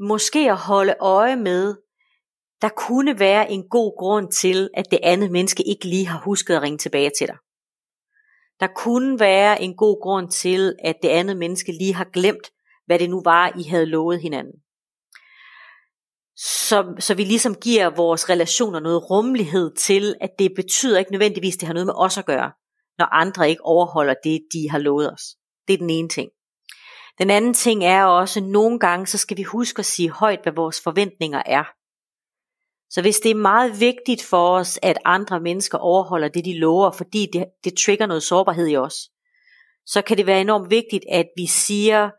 måske 0.10 0.40
at 0.40 0.58
holde 0.58 0.96
øje 1.00 1.36
med, 1.36 1.76
der 2.62 2.70
kunne 2.70 3.20
være 3.20 3.52
en 3.52 3.70
god 3.70 4.00
grund 4.00 4.32
til, 4.32 4.70
at 4.74 4.86
det 4.92 5.00
andet 5.04 5.32
menneske 5.32 5.64
ikke 5.64 5.86
lige 5.86 6.08
har 6.08 6.20
husket 6.20 6.56
at 6.56 6.62
ringe 6.62 6.78
tilbage 6.78 7.12
til 7.18 7.28
dig. 7.28 7.38
Der 8.60 8.68
kunne 8.76 9.20
være 9.20 9.62
en 9.62 9.76
god 9.76 10.04
grund 10.04 10.32
til, 10.32 10.76
at 10.84 10.96
det 11.02 11.10
andet 11.10 11.38
menneske 11.38 11.72
lige 11.72 11.94
har 11.94 12.08
glemt, 12.14 12.52
hvad 12.86 13.00
det 13.00 13.10
nu 13.10 13.22
var, 13.26 13.60
I 13.60 13.64
havde 13.64 13.86
lovet 13.86 14.22
hinanden. 14.22 14.54
Så, 16.36 16.96
så 17.00 17.14
vi 17.14 17.24
ligesom 17.24 17.56
giver 17.56 17.90
vores 17.90 18.30
relationer 18.30 18.80
noget 18.80 19.10
rummelighed 19.10 19.76
til, 19.76 20.16
at 20.22 20.30
det 20.40 20.52
betyder 20.56 21.00
ikke 21.00 21.12
nødvendigvis, 21.12 21.56
at 21.56 21.60
det 21.60 21.68
har 21.68 21.74
noget 21.74 21.86
med 21.86 21.94
os 21.98 22.18
at 22.18 22.26
gøre, 22.26 22.52
når 22.98 23.06
andre 23.06 23.50
ikke 23.50 23.66
overholder 23.66 24.16
det, 24.24 24.40
de 24.54 24.70
har 24.70 24.78
lovet 24.78 25.14
os. 25.14 25.22
Det 25.68 25.74
er 25.74 25.78
den 25.78 25.90
ene 25.90 26.10
ting. 26.10 26.30
Den 27.18 27.30
anden 27.30 27.54
ting 27.54 27.84
er 27.84 28.06
også, 28.06 28.40
at 28.40 28.46
nogle 28.46 28.80
gange, 28.80 29.08
så 29.08 29.18
skal 29.18 29.38
vi 29.38 29.44
huske 29.44 29.80
at 29.80 29.86
sige 29.86 30.12
højt, 30.12 30.40
hvad 30.44 30.54
vores 30.54 30.82
forventninger 30.82 31.44
er. 31.46 31.64
Så 32.90 33.02
hvis 33.02 33.20
det 33.20 33.32
er 33.32 33.36
meget 33.36 33.80
vigtigt 33.80 34.24
for 34.24 34.50
os, 34.50 34.80
at 34.82 34.98
andre 35.06 35.40
mennesker 35.40 35.78
overholder 35.78 36.28
det, 36.28 36.46
de 36.46 36.60
lover, 36.60 36.92
fordi 36.92 37.28
det, 37.34 37.46
det 37.64 37.74
trigger 37.86 38.06
noget 38.06 38.24
sårbarhed 38.24 38.68
i 38.68 38.78
os, 38.78 39.10
så 39.86 40.02
kan 40.02 40.18
det 40.18 40.28
være 40.28 40.42
enormt 40.42 40.70
vigtigt, 40.70 41.06
at 41.12 41.28
vi 41.36 41.48
siger, 41.48 42.10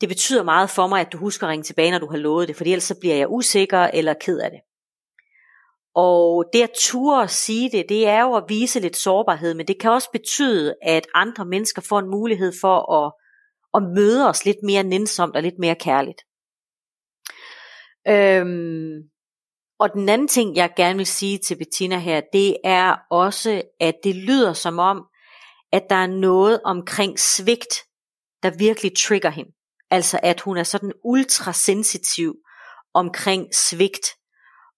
det 0.00 0.08
betyder 0.08 0.42
meget 0.42 0.70
for 0.70 0.86
mig, 0.86 1.00
at 1.00 1.12
du 1.12 1.18
husker 1.18 1.46
at 1.46 1.50
ringe 1.50 1.62
tilbage, 1.62 1.90
når 1.90 1.98
du 1.98 2.10
har 2.10 2.16
lovet 2.16 2.48
det, 2.48 2.56
for 2.56 2.64
ellers 2.64 2.82
så 2.82 2.94
bliver 3.00 3.14
jeg 3.14 3.30
usikker 3.30 3.78
eller 3.78 4.14
ked 4.14 4.38
af 4.38 4.50
det. 4.50 4.60
Og 5.94 6.44
det 6.52 6.62
at 6.62 6.70
ture 6.80 7.22
at 7.22 7.30
sige 7.30 7.70
det, 7.70 7.86
det 7.88 8.08
er 8.08 8.22
jo 8.22 8.34
at 8.34 8.44
vise 8.48 8.80
lidt 8.80 8.96
sårbarhed, 8.96 9.54
men 9.54 9.68
det 9.68 9.80
kan 9.80 9.90
også 9.90 10.08
betyde, 10.12 10.74
at 10.82 11.06
andre 11.14 11.44
mennesker 11.44 11.82
får 11.82 11.98
en 11.98 12.10
mulighed 12.10 12.52
for 12.60 12.92
at, 12.92 13.12
at 13.74 13.82
møde 13.94 14.28
os 14.28 14.44
lidt 14.44 14.62
mere 14.62 14.82
nænsomt 14.82 15.36
og 15.36 15.42
lidt 15.42 15.58
mere 15.58 15.74
kærligt. 15.74 16.22
Øhm, 18.08 19.02
og 19.78 19.92
den 19.94 20.08
anden 20.08 20.28
ting, 20.28 20.56
jeg 20.56 20.72
gerne 20.76 20.96
vil 20.96 21.06
sige 21.06 21.38
til 21.38 21.56
Bettina 21.56 21.98
her, 21.98 22.20
det 22.32 22.56
er 22.64 22.96
også, 23.10 23.62
at 23.80 23.94
det 24.04 24.16
lyder 24.16 24.52
som 24.52 24.78
om, 24.78 25.06
at 25.72 25.82
der 25.90 25.96
er 25.96 26.06
noget 26.06 26.60
omkring 26.64 27.18
svigt, 27.18 27.74
der 28.42 28.50
virkelig 28.58 28.92
trigger 28.98 29.30
hende. 29.30 29.50
Altså 29.90 30.20
at 30.22 30.40
hun 30.40 30.56
er 30.56 30.62
sådan 30.62 30.92
ultrasensitiv 31.04 32.34
omkring 32.94 33.54
svigt, 33.54 34.06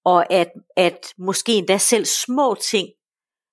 og 0.04 0.32
at, 0.32 0.52
at 0.76 1.14
måske 1.18 1.52
endda 1.52 1.78
selv 1.78 2.04
små 2.04 2.56
ting, 2.70 2.88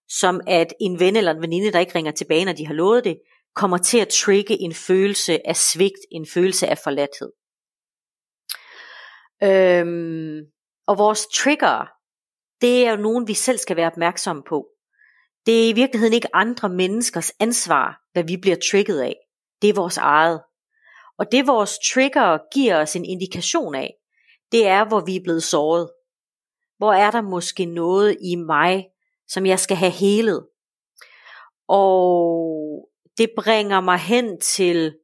som 0.09 0.41
at 0.47 0.73
en 0.81 0.99
ven 0.99 1.15
eller 1.15 1.33
en 1.33 1.41
veninde, 1.41 1.71
der 1.71 1.79
ikke 1.79 1.95
ringer 1.95 2.11
tilbage, 2.11 2.45
når 2.45 2.53
de 2.53 2.67
har 2.67 2.73
lovet 2.73 3.03
det, 3.03 3.17
kommer 3.55 3.77
til 3.77 3.97
at 3.97 4.09
trigge 4.09 4.59
en 4.59 4.73
følelse 4.73 5.47
af 5.47 5.55
svigt, 5.55 5.99
en 6.11 6.27
følelse 6.33 6.67
af 6.67 6.77
forladthed. 6.77 7.31
Øhm, 9.43 10.41
og 10.87 10.97
vores 10.97 11.27
trigger, 11.35 11.87
det 12.61 12.85
er 12.87 12.91
jo 12.91 12.97
nogen, 12.97 13.27
vi 13.27 13.33
selv 13.33 13.57
skal 13.57 13.75
være 13.75 13.87
opmærksomme 13.87 14.43
på. 14.49 14.67
Det 15.45 15.65
er 15.65 15.69
i 15.69 15.73
virkeligheden 15.73 16.13
ikke 16.13 16.35
andre 16.35 16.69
menneskers 16.69 17.31
ansvar, 17.39 18.01
hvad 18.13 18.23
vi 18.23 18.37
bliver 18.37 18.57
trigget 18.71 19.01
af. 19.01 19.15
Det 19.61 19.69
er 19.69 19.73
vores 19.73 19.97
eget. 19.97 20.41
Og 21.17 21.31
det 21.31 21.47
vores 21.47 21.79
trigger 21.93 22.37
giver 22.53 22.81
os 22.81 22.95
en 22.95 23.05
indikation 23.05 23.75
af, 23.75 23.93
det 24.51 24.67
er, 24.67 24.87
hvor 24.87 24.99
vi 24.99 25.15
er 25.15 25.23
blevet 25.23 25.43
såret. 25.43 25.89
Hvor 26.77 26.93
er 26.93 27.11
der 27.11 27.21
måske 27.21 27.65
noget 27.65 28.17
i 28.21 28.35
mig, 28.35 28.87
som 29.27 29.45
jeg 29.45 29.59
skal 29.59 29.77
have 29.77 29.91
helet? 29.91 30.47
Og 31.67 32.89
det 33.17 33.29
bringer 33.37 33.81
mig 33.81 33.97
hen 33.97 34.39
til 34.39 34.95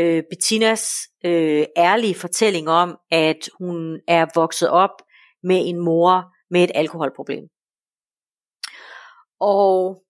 øh, 0.00 0.22
Bettinas 0.30 0.82
øh, 1.24 1.64
ærlige 1.76 2.14
fortælling 2.14 2.68
om, 2.68 2.98
at 3.10 3.48
hun 3.58 4.00
er 4.08 4.26
vokset 4.34 4.70
op 4.70 5.02
med 5.42 5.68
en 5.68 5.78
mor 5.78 6.34
med 6.50 6.64
et 6.64 6.70
alkoholproblem. 6.74 7.44
Og 9.40 10.02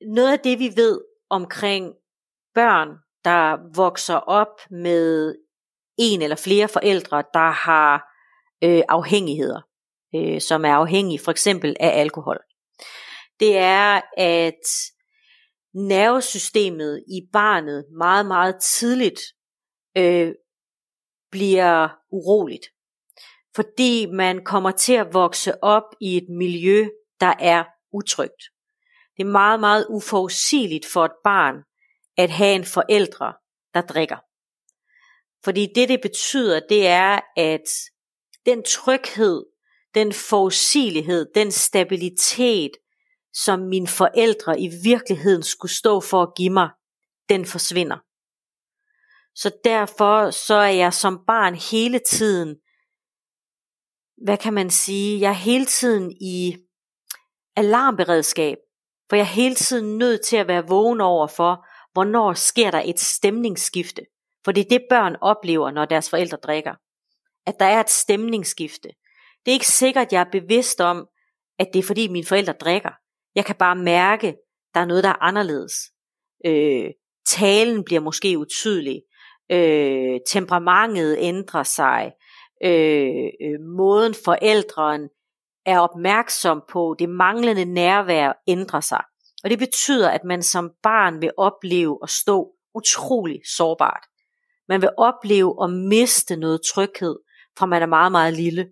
noget 0.00 0.32
af 0.32 0.38
det 0.38 0.58
vi 0.58 0.70
ved 0.76 1.00
omkring 1.30 1.94
børn, 2.54 2.88
der 3.24 3.74
vokser 3.74 4.16
op 4.16 4.60
med 4.70 5.34
en 5.98 6.22
eller 6.22 6.36
flere 6.36 6.68
forældre, 6.68 7.24
der 7.34 7.50
har 7.50 7.94
øh, 8.64 8.82
afhængigheder, 8.88 9.60
øh, 10.14 10.40
som 10.40 10.64
er 10.64 10.74
afhængige 10.74 11.20
for 11.24 11.30
eksempel 11.30 11.76
af 11.80 12.00
alkohol. 12.00 12.38
Det 13.40 13.58
er, 13.58 14.00
at 14.16 14.64
nervesystemet 15.76 17.04
i 17.08 17.20
barnet 17.32 17.84
meget, 17.98 18.26
meget 18.26 18.56
tidligt 18.62 19.20
øh, 19.96 20.32
bliver 21.30 21.88
uroligt. 22.10 22.66
Fordi 23.54 24.06
man 24.06 24.44
kommer 24.44 24.70
til 24.70 24.92
at 24.92 25.14
vokse 25.14 25.64
op 25.64 25.94
i 26.00 26.16
et 26.16 26.28
miljø, 26.28 26.88
der 27.20 27.34
er 27.38 27.64
utrygt. 27.92 28.42
Det 29.16 29.22
er 29.22 29.30
meget, 29.30 29.60
meget 29.60 29.86
uforudsigeligt 29.90 30.86
for 30.86 31.04
et 31.04 31.16
barn 31.24 31.54
at 32.16 32.30
have 32.30 32.54
en 32.54 32.64
forældre, 32.64 33.32
der 33.74 33.80
drikker. 33.80 34.16
Fordi 35.44 35.68
det, 35.74 35.88
det 35.88 36.00
betyder, 36.00 36.60
det 36.68 36.86
er, 36.86 37.20
at 37.36 37.68
den 38.46 38.62
tryghed, 38.62 39.44
den 39.94 40.12
forudsigelighed, 40.12 41.26
den 41.34 41.52
stabilitet, 41.52 42.70
som 43.44 43.60
mine 43.60 43.88
forældre 43.88 44.60
i 44.60 44.68
virkeligheden 44.82 45.42
skulle 45.42 45.72
stå 45.72 46.00
for 46.00 46.22
at 46.22 46.34
give 46.36 46.50
mig, 46.50 46.70
den 47.28 47.46
forsvinder. 47.46 47.96
Så 49.34 49.50
derfor 49.64 50.30
så 50.30 50.54
er 50.54 50.68
jeg 50.68 50.94
som 50.94 51.24
barn 51.26 51.54
hele 51.54 51.98
tiden, 51.98 52.56
hvad 54.24 54.38
kan 54.38 54.52
man 54.52 54.70
sige, 54.70 55.20
jeg 55.20 55.28
er 55.28 55.34
hele 55.34 55.66
tiden 55.66 56.12
i 56.20 56.56
alarmberedskab, 57.56 58.58
for 59.08 59.16
jeg 59.16 59.22
er 59.22 59.34
hele 59.34 59.54
tiden 59.54 59.98
nødt 59.98 60.24
til 60.24 60.36
at 60.36 60.48
være 60.48 60.68
vågen 60.68 61.00
over 61.00 61.26
for, 61.26 61.66
hvornår 61.92 62.32
sker 62.32 62.70
der 62.70 62.82
et 62.84 63.00
stemningsskifte. 63.00 64.02
For 64.44 64.52
det 64.52 64.64
er 64.64 64.68
det 64.68 64.86
børn 64.90 65.16
oplever, 65.20 65.70
når 65.70 65.84
deres 65.84 66.10
forældre 66.10 66.36
drikker. 66.36 66.74
At 67.46 67.58
der 67.58 67.64
er 67.64 67.80
et 67.80 67.90
stemningsskifte. 67.90 68.88
Det 69.44 69.50
er 69.50 69.52
ikke 69.52 69.68
sikkert, 69.68 70.06
at 70.06 70.12
jeg 70.12 70.20
er 70.20 70.40
bevidst 70.40 70.80
om, 70.80 71.08
at 71.58 71.66
det 71.72 71.78
er 71.78 71.82
fordi 71.82 72.08
mine 72.08 72.26
forældre 72.26 72.52
drikker. 72.52 72.90
Jeg 73.36 73.44
kan 73.44 73.56
bare 73.56 73.76
mærke, 73.76 74.36
der 74.74 74.80
er 74.80 74.84
noget, 74.84 75.04
der 75.04 75.10
er 75.10 75.22
anderledes. 75.22 75.72
Øh, 76.46 76.90
talen 77.26 77.84
bliver 77.84 78.00
måske 78.00 78.38
utydelig. 78.38 79.02
Øh, 79.52 80.20
temperamentet 80.28 81.16
ændrer 81.20 81.62
sig. 81.62 82.12
Øh, 82.64 83.26
øh, 83.42 83.60
måden 83.60 84.14
forældren 84.24 85.08
er 85.66 85.78
opmærksom 85.78 86.62
på, 86.70 86.96
det 86.98 87.08
manglende 87.08 87.64
nærvær 87.64 88.32
ændrer 88.46 88.80
sig. 88.80 89.02
Og 89.44 89.50
det 89.50 89.58
betyder, 89.58 90.10
at 90.10 90.24
man 90.24 90.42
som 90.42 90.70
barn 90.82 91.20
vil 91.20 91.30
opleve 91.36 91.98
at 92.02 92.10
stå 92.10 92.52
utrolig 92.74 93.40
sårbart. 93.56 94.06
Man 94.68 94.82
vil 94.82 94.90
opleve 94.98 95.64
at 95.64 95.70
miste 95.70 96.36
noget 96.36 96.60
tryghed, 96.74 97.16
fra 97.58 97.66
man 97.66 97.82
er 97.82 97.86
meget, 97.86 98.12
meget 98.12 98.34
lille. 98.34 98.68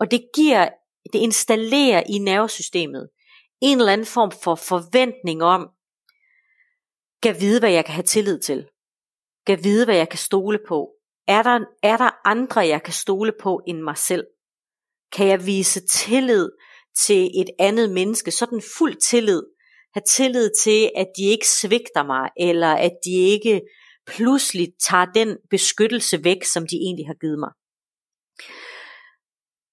Og 0.00 0.10
det 0.10 0.24
giver, 0.34 0.68
det 1.12 1.18
installerer 1.18 2.02
i 2.08 2.18
nervesystemet 2.18 3.08
en 3.60 3.78
eller 3.78 3.92
anden 3.92 4.06
form 4.06 4.32
for 4.42 4.54
forventning 4.54 5.42
om, 5.42 5.68
kan 7.22 7.40
vide, 7.40 7.60
hvad 7.60 7.70
jeg 7.70 7.84
kan 7.84 7.94
have 7.94 8.04
tillid 8.04 8.40
til. 8.40 8.68
Kan 9.46 9.64
vide, 9.64 9.84
hvad 9.84 9.96
jeg 9.96 10.08
kan 10.08 10.18
stole 10.18 10.58
på. 10.68 10.90
Er 11.28 11.42
der, 11.42 11.60
er 11.82 11.96
der 11.96 12.10
andre, 12.24 12.60
jeg 12.60 12.82
kan 12.82 12.92
stole 12.92 13.32
på 13.40 13.60
end 13.66 13.78
mig 13.78 13.96
selv? 13.96 14.26
Kan 15.12 15.26
jeg 15.28 15.46
vise 15.46 15.86
tillid 15.86 16.50
til 17.06 17.30
et 17.40 17.50
andet 17.58 17.90
menneske, 17.90 18.30
sådan 18.30 18.62
fuld 18.78 18.96
tillid, 18.96 19.42
have 19.94 20.02
tillid 20.08 20.50
til, 20.62 20.90
at 20.96 21.06
de 21.16 21.22
ikke 21.22 21.48
svigter 21.48 22.06
mig, 22.06 22.30
eller 22.36 22.72
at 22.74 22.92
de 23.04 23.10
ikke 23.10 23.60
pludselig 24.06 24.68
tager 24.88 25.04
den 25.04 25.36
beskyttelse 25.50 26.24
væk, 26.24 26.44
som 26.44 26.62
de 26.62 26.76
egentlig 26.76 27.06
har 27.06 27.14
givet 27.14 27.38
mig. 27.38 27.50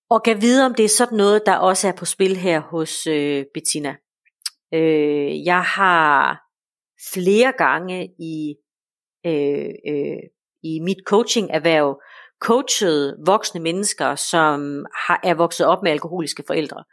Og 0.09 0.23
kan 0.23 0.41
vide, 0.41 0.65
om 0.65 0.75
det 0.75 0.85
er 0.85 0.89
sådan 0.89 1.17
noget, 1.17 1.45
der 1.45 1.55
også 1.55 1.87
er 1.87 1.91
på 1.91 2.05
spil 2.05 2.35
her 2.37 2.59
hos 2.59 3.07
øh, 3.07 3.45
Bettina. 3.53 3.95
Øh, 4.73 5.45
jeg 5.45 5.61
har 5.61 6.41
flere 7.13 7.53
gange 7.57 8.09
i, 8.19 8.55
øh, 9.25 9.69
øh, 9.87 10.23
i 10.63 10.79
mit 10.79 10.97
coaching-erhverv 11.07 12.01
coachet 12.41 13.17
voksne 13.25 13.61
mennesker, 13.61 14.15
som 14.15 14.85
har, 15.07 15.19
er 15.23 15.33
vokset 15.33 15.65
op 15.65 15.83
med 15.83 15.91
alkoholiske 15.91 16.43
forældre. 16.47 16.83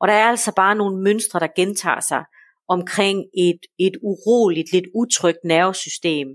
Og 0.00 0.08
der 0.08 0.14
er 0.14 0.28
altså 0.28 0.52
bare 0.56 0.74
nogle 0.74 1.02
mønstre, 1.02 1.40
der 1.40 1.48
gentager 1.56 2.00
sig 2.00 2.24
omkring 2.68 3.24
et, 3.38 3.60
et 3.78 3.96
uroligt, 4.02 4.72
lidt 4.72 4.86
utrygt 4.94 5.38
nervesystem. 5.44 6.28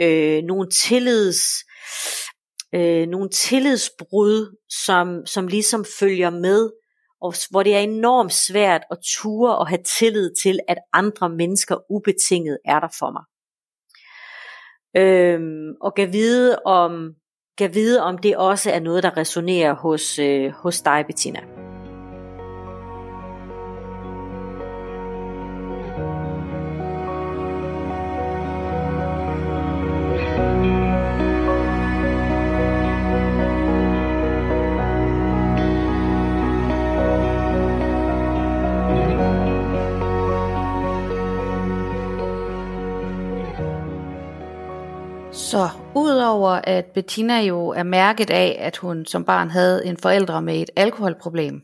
Øh, 0.00 0.42
nogle 0.42 0.68
tillids 0.70 1.42
øh, 2.76 3.06
nogle 3.06 3.28
tillidsbrud, 3.28 4.56
som, 4.68 5.26
som 5.26 5.46
ligesom 5.46 5.84
følger 6.00 6.30
med, 6.30 6.70
og 7.20 7.34
hvor 7.50 7.62
det 7.62 7.74
er 7.74 7.80
enormt 7.80 8.32
svært 8.32 8.82
at 8.90 8.98
ture 9.04 9.58
og 9.58 9.68
have 9.68 9.82
tillid 9.98 10.30
til, 10.42 10.60
at 10.68 10.78
andre 10.92 11.28
mennesker 11.28 11.76
ubetinget 11.90 12.58
er 12.64 12.80
der 12.80 12.88
for 12.98 13.10
mig. 13.10 13.24
Øhm, 14.96 15.74
og 15.80 15.94
kan 15.94 16.12
vide, 16.12 16.58
om 16.64 17.14
kan 17.58 17.74
vide, 17.74 18.02
om 18.02 18.18
det 18.18 18.36
også 18.36 18.70
er 18.70 18.80
noget, 18.80 19.02
der 19.02 19.16
resonerer 19.16 19.74
hos, 19.74 20.18
øh, 20.18 20.50
hos 20.50 20.82
dig, 20.82 21.04
Bettina. 21.06 21.65
Udover 46.26 46.60
at 46.64 46.84
Bettina 46.94 47.40
jo 47.40 47.68
er 47.68 47.82
mærket 47.82 48.30
af, 48.30 48.56
at 48.58 48.76
hun 48.76 49.06
som 49.06 49.24
barn 49.24 49.50
havde 49.50 49.86
en 49.86 49.96
forældre 49.96 50.42
med 50.42 50.62
et 50.62 50.70
alkoholproblem, 50.76 51.62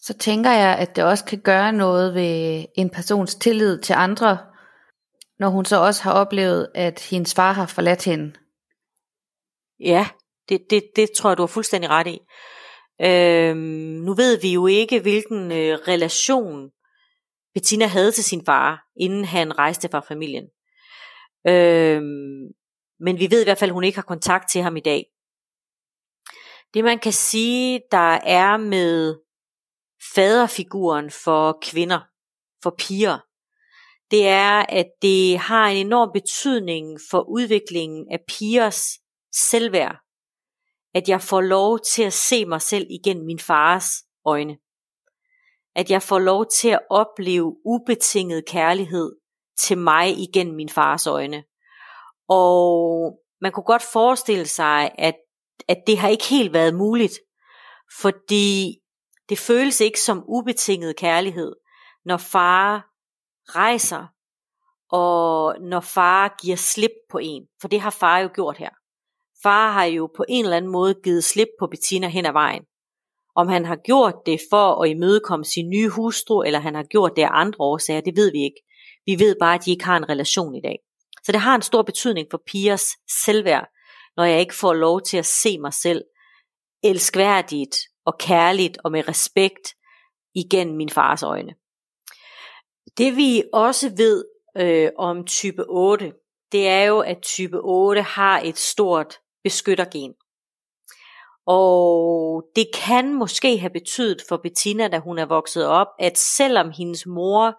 så 0.00 0.14
tænker 0.18 0.50
jeg, 0.50 0.76
at 0.78 0.96
det 0.96 1.04
også 1.04 1.24
kan 1.24 1.40
gøre 1.40 1.72
noget 1.72 2.14
ved 2.14 2.64
en 2.74 2.90
persons 2.90 3.34
tillid 3.34 3.78
til 3.78 3.92
andre, 3.92 4.38
når 5.38 5.48
hun 5.48 5.64
så 5.64 5.76
også 5.76 6.02
har 6.02 6.12
oplevet, 6.12 6.68
at 6.74 7.00
hendes 7.10 7.34
far 7.34 7.52
har 7.52 7.66
forladt 7.66 8.04
hende. 8.04 8.32
Ja, 9.80 10.06
det, 10.48 10.60
det, 10.70 10.82
det 10.96 11.10
tror 11.16 11.30
jeg, 11.30 11.36
du 11.36 11.42
har 11.42 11.46
fuldstændig 11.46 11.90
ret 11.90 12.06
i. 12.06 12.18
Øhm, 13.02 14.02
nu 14.06 14.14
ved 14.14 14.40
vi 14.40 14.52
jo 14.52 14.66
ikke, 14.66 15.00
hvilken 15.00 15.52
øh, 15.52 15.78
relation 15.88 16.70
Bettina 17.54 17.86
havde 17.86 18.12
til 18.12 18.24
sin 18.24 18.44
far, 18.46 18.82
inden 19.00 19.24
han 19.24 19.58
rejste 19.58 19.88
fra 19.88 20.00
familien. 20.00 20.44
Øhm, 21.46 22.48
men 23.00 23.18
vi 23.18 23.30
ved 23.30 23.40
i 23.40 23.44
hvert 23.44 23.58
fald, 23.58 23.70
at 23.70 23.74
hun 23.74 23.84
ikke 23.84 23.98
har 23.98 24.02
kontakt 24.02 24.50
til 24.50 24.62
ham 24.62 24.76
i 24.76 24.80
dag. 24.80 25.06
Det 26.74 26.84
man 26.84 26.98
kan 26.98 27.12
sige, 27.12 27.80
der 27.90 28.18
er 28.24 28.56
med 28.56 29.16
faderfiguren 30.14 31.10
for 31.10 31.58
kvinder, 31.62 32.00
for 32.62 32.74
piger, 32.78 33.18
det 34.10 34.28
er, 34.28 34.66
at 34.68 34.86
det 35.02 35.38
har 35.38 35.68
en 35.68 35.86
enorm 35.86 36.10
betydning 36.12 36.98
for 37.10 37.20
udviklingen 37.28 38.06
af 38.10 38.18
pigers 38.28 38.98
selvværd, 39.32 39.96
at 40.94 41.08
jeg 41.08 41.22
får 41.22 41.40
lov 41.40 41.78
til 41.80 42.02
at 42.02 42.12
se 42.12 42.46
mig 42.46 42.62
selv 42.62 42.86
igennem 42.90 43.26
min 43.26 43.38
fars 43.38 43.86
øjne. 44.24 44.58
At 45.74 45.90
jeg 45.90 46.02
får 46.02 46.18
lov 46.18 46.46
til 46.46 46.68
at 46.68 46.80
opleve 46.90 47.56
ubetinget 47.64 48.44
kærlighed 48.46 49.12
til 49.58 49.78
mig 49.78 50.18
igennem 50.18 50.56
min 50.56 50.68
fars 50.68 51.06
øjne. 51.06 51.44
Og 52.28 53.18
man 53.40 53.52
kunne 53.52 53.64
godt 53.64 53.82
forestille 53.92 54.46
sig, 54.46 54.90
at, 54.98 55.14
at 55.68 55.78
det 55.86 55.98
har 55.98 56.08
ikke 56.08 56.28
helt 56.30 56.52
været 56.52 56.74
muligt, 56.74 57.12
fordi 58.00 58.78
det 59.28 59.38
føles 59.38 59.80
ikke 59.80 60.00
som 60.00 60.24
ubetinget 60.28 60.96
kærlighed, 60.96 61.52
når 62.04 62.16
far 62.16 62.86
rejser, 63.46 64.06
og 64.90 65.56
når 65.60 65.80
far 65.80 66.36
giver 66.42 66.56
slip 66.56 66.90
på 67.10 67.18
en. 67.18 67.46
For 67.60 67.68
det 67.68 67.80
har 67.80 67.90
far 67.90 68.18
jo 68.18 68.28
gjort 68.34 68.56
her. 68.56 68.70
Far 69.42 69.70
har 69.70 69.84
jo 69.84 70.10
på 70.16 70.24
en 70.28 70.44
eller 70.44 70.56
anden 70.56 70.72
måde 70.72 70.94
givet 71.04 71.24
slip 71.24 71.48
på 71.60 71.66
Bettina 71.66 72.08
hen 72.08 72.26
ad 72.26 72.32
vejen. 72.32 72.62
Om 73.36 73.48
han 73.48 73.64
har 73.64 73.76
gjort 73.76 74.14
det 74.26 74.40
for 74.50 74.82
at 74.82 74.90
imødekomme 74.90 75.44
sin 75.44 75.70
nye 75.70 75.88
hustru, 75.88 76.42
eller 76.42 76.58
han 76.58 76.74
har 76.74 76.82
gjort 76.82 77.12
det 77.16 77.22
af 77.22 77.28
andre 77.32 77.56
årsager, 77.60 78.00
det 78.00 78.16
ved 78.16 78.32
vi 78.32 78.42
ikke. 78.42 78.60
Vi 79.06 79.24
ved 79.24 79.36
bare, 79.40 79.54
at 79.54 79.64
de 79.64 79.70
ikke 79.70 79.84
har 79.84 79.96
en 79.96 80.08
relation 80.08 80.54
i 80.54 80.60
dag. 80.60 80.78
Så 81.24 81.32
det 81.32 81.40
har 81.40 81.54
en 81.54 81.62
stor 81.62 81.82
betydning 81.82 82.26
for 82.30 82.42
pigers 82.46 82.88
selvværd, 83.24 83.68
når 84.16 84.24
jeg 84.24 84.40
ikke 84.40 84.54
får 84.54 84.74
lov 84.74 85.00
til 85.02 85.16
at 85.16 85.26
se 85.26 85.58
mig 85.58 85.72
selv 85.72 86.04
elskværdigt 86.82 87.76
og 88.06 88.18
kærligt 88.18 88.78
og 88.84 88.92
med 88.92 89.08
respekt 89.08 89.74
igennem 90.34 90.76
min 90.76 90.90
fars 90.90 91.22
øjne. 91.22 91.54
Det 92.98 93.16
vi 93.16 93.42
også 93.52 93.92
ved 93.96 94.24
øh, 94.56 94.90
om 94.98 95.24
type 95.26 95.64
8, 95.68 96.12
det 96.52 96.68
er 96.68 96.82
jo, 96.82 97.00
at 97.00 97.18
type 97.22 97.60
8 97.60 98.02
har 98.02 98.40
et 98.40 98.58
stort 98.58 99.18
beskyttergen. 99.44 100.14
Og 101.46 102.44
det 102.56 102.66
kan 102.74 103.14
måske 103.14 103.58
have 103.58 103.70
betydet 103.70 104.22
for 104.28 104.36
Bettina, 104.36 104.88
da 104.88 104.98
hun 104.98 105.18
er 105.18 105.26
vokset 105.26 105.66
op, 105.66 105.86
at 105.98 106.18
selvom 106.18 106.70
hendes 106.70 107.06
mor 107.06 107.54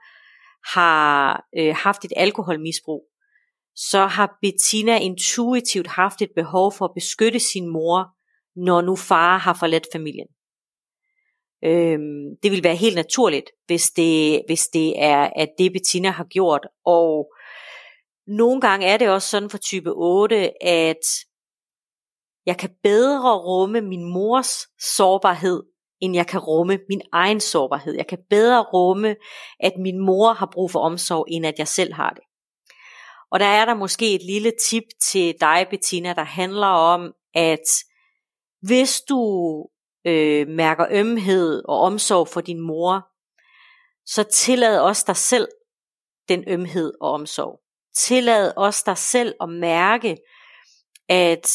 har 0.73 1.43
øh, 1.57 1.75
haft 1.75 2.05
et 2.05 2.13
alkoholmisbrug, 2.15 3.03
så 3.75 4.05
har 4.05 4.38
Bettina 4.41 4.97
intuitivt 4.97 5.88
haft 5.88 6.21
et 6.21 6.31
behov 6.35 6.71
for 6.71 6.85
at 6.85 6.91
beskytte 6.95 7.39
sin 7.39 7.67
mor, 7.67 8.07
når 8.55 8.81
nu 8.81 8.95
far 8.95 9.38
har 9.38 9.53
forladt 9.53 9.88
familien. 9.93 10.27
Øhm, 11.63 12.38
det 12.43 12.51
vil 12.51 12.63
være 12.63 12.75
helt 12.75 12.95
naturligt, 12.95 13.49
hvis 13.65 13.89
det, 13.89 14.41
hvis 14.47 14.67
det 14.67 15.03
er, 15.03 15.29
at 15.35 15.49
det 15.57 15.73
Bettina 15.73 16.09
har 16.09 16.23
gjort. 16.23 16.67
Og 16.85 17.33
nogle 18.27 18.61
gange 18.61 18.88
er 18.88 18.97
det 18.97 19.09
også 19.09 19.29
sådan 19.29 19.49
for 19.49 19.57
type 19.57 19.91
8, 19.95 20.63
at 20.63 21.05
jeg 22.45 22.57
kan 22.57 22.69
bedre 22.83 23.38
rumme 23.38 23.81
min 23.81 24.03
mors 24.13 24.67
sårbarhed, 24.95 25.63
end 26.01 26.15
jeg 26.15 26.27
kan 26.27 26.39
rumme 26.39 26.79
min 26.89 27.01
egen 27.11 27.39
sårbarhed. 27.39 27.93
Jeg 27.95 28.07
kan 28.07 28.19
bedre 28.29 28.63
rumme, 28.63 29.15
at 29.59 29.73
min 29.77 29.99
mor 29.99 30.33
har 30.33 30.49
brug 30.53 30.71
for 30.71 30.79
omsorg, 30.79 31.25
end 31.27 31.45
at 31.45 31.55
jeg 31.57 31.67
selv 31.67 31.93
har 31.93 32.09
det. 32.09 32.23
Og 33.35 33.39
der 33.39 33.45
er 33.45 33.65
der 33.65 33.73
måske 33.73 34.15
et 34.15 34.21
lille 34.23 34.51
tip 34.69 34.83
til 35.01 35.35
dig, 35.39 35.67
Bettina, 35.69 36.13
der 36.13 36.23
handler 36.23 36.67
om, 36.67 37.13
at 37.33 37.67
hvis 38.61 39.01
du 39.09 39.19
øh, 40.07 40.47
mærker 40.47 40.87
ømhed 40.91 41.63
og 41.67 41.79
omsorg 41.79 42.27
for 42.27 42.41
din 42.41 42.59
mor, 42.59 43.07
så 44.05 44.23
tillad 44.23 44.79
også 44.79 45.03
dig 45.07 45.15
selv 45.15 45.47
den 46.29 46.43
ømhed 46.47 46.93
og 47.01 47.11
omsorg. 47.11 47.59
Tillad 47.95 48.53
også 48.57 48.83
dig 48.85 48.97
selv 48.97 49.35
at 49.41 49.49
mærke, 49.49 50.17
at 51.09 51.51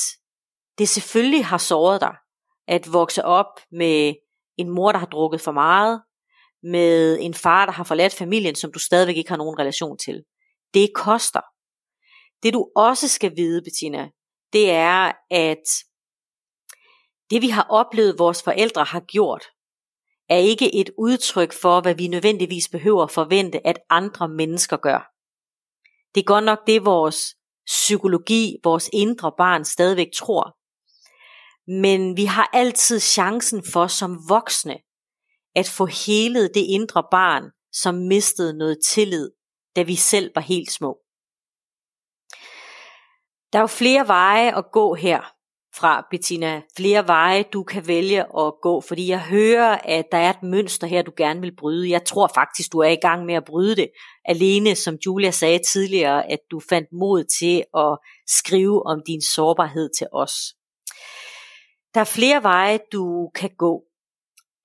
det 0.79 0.89
selvfølgelig 0.89 1.47
har 1.47 1.59
såret 1.59 2.01
dig 2.01 2.15
at 2.69 2.93
vokse 2.93 3.25
op 3.25 3.61
med 3.73 4.15
en 4.59 4.71
mor, 4.71 4.93
der 4.93 4.99
har 4.99 5.07
drukket 5.07 5.41
for 5.41 5.53
meget, 5.53 6.03
med 6.63 7.19
en 7.21 7.35
far, 7.35 7.67
der 7.67 7.73
har 7.73 7.85
forladt 7.85 8.15
familien, 8.15 8.55
som 8.55 8.73
du 8.73 8.79
stadigvæk 8.79 9.17
ikke 9.17 9.31
har 9.31 9.37
nogen 9.37 9.59
relation 9.59 9.99
til. 9.99 10.25
Det 10.75 10.91
koster. 10.95 11.41
Det 12.43 12.55
du 12.55 12.71
også 12.77 13.09
skal 13.09 13.37
vide, 13.37 13.63
Bettina, 13.63 14.09
det 14.53 14.71
er, 14.71 15.13
at 15.31 15.65
det 17.31 17.43
vi 17.43 17.49
har 17.49 17.67
oplevet, 17.71 18.19
vores 18.19 18.43
forældre 18.43 18.85
har 18.85 19.01
gjort, 19.01 19.45
er 20.29 20.37
ikke 20.37 20.75
et 20.75 20.91
udtryk 20.99 21.53
for, 21.53 21.81
hvad 21.81 21.95
vi 21.95 22.09
nødvendigvis 22.09 22.69
behøver 22.69 23.03
at 23.03 23.11
forvente, 23.11 23.67
at 23.67 23.79
andre 23.91 24.29
mennesker 24.29 24.77
gør. 24.77 25.13
Det 26.15 26.21
er 26.21 26.25
godt 26.25 26.45
nok 26.45 26.59
det, 26.67 26.85
vores 26.85 27.35
psykologi, 27.67 28.57
vores 28.65 28.91
indre 28.93 29.33
barn 29.39 29.65
stadigvæk 29.65 30.09
tror. 30.15 30.57
Men 31.81 32.17
vi 32.17 32.25
har 32.25 32.51
altid 32.53 33.01
chancen 33.01 33.65
for 33.73 33.87
som 33.87 34.19
voksne 34.29 34.79
at 35.55 35.69
få 35.69 35.87
helet 35.87 36.51
det 36.55 36.61
indre 36.61 37.05
barn, 37.11 37.51
som 37.73 37.95
mistede 37.95 38.59
noget 38.59 38.79
tillid, 38.87 39.31
da 39.77 39.83
vi 39.83 39.95
selv 39.95 40.31
var 40.35 40.43
helt 40.43 40.71
små. 40.71 40.99
Der 43.53 43.59
er 43.59 43.63
jo 43.63 43.67
flere 43.67 44.09
veje 44.09 44.59
at 44.59 44.65
gå 44.73 44.95
her 44.95 45.33
fra 45.75 46.07
Bettina. 46.11 46.63
Flere 46.77 47.07
veje, 47.07 47.43
du 47.43 47.63
kan 47.63 47.87
vælge 47.87 48.21
at 48.21 48.55
gå, 48.63 48.81
fordi 48.81 49.09
jeg 49.09 49.21
hører, 49.21 49.79
at 49.85 50.05
der 50.13 50.19
er 50.19 50.31
et 50.31 50.43
mønster 50.43 50.87
her, 50.87 51.03
du 51.03 51.13
gerne 51.17 51.41
vil 51.41 51.57
bryde. 51.57 51.91
Jeg 51.91 52.05
tror 52.05 52.31
faktisk, 52.35 52.73
du 52.73 52.79
er 52.79 52.89
i 52.89 52.97
gang 53.03 53.25
med 53.25 53.35
at 53.35 53.45
bryde 53.45 53.77
det. 53.77 53.91
Alene, 54.25 54.75
som 54.75 54.95
Julia 55.07 55.31
sagde 55.31 55.59
tidligere, 55.73 56.31
at 56.31 56.39
du 56.51 56.61
fandt 56.69 56.89
mod 56.93 57.25
til 57.41 57.65
at 57.77 57.99
skrive 58.27 58.87
om 58.87 59.03
din 59.07 59.23
sårbarhed 59.23 59.91
til 59.99 60.07
os. 60.13 60.33
Der 61.95 62.01
er 62.01 62.05
flere 62.05 62.43
veje, 62.43 62.79
du 62.93 63.31
kan 63.35 63.51
gå. 63.59 63.83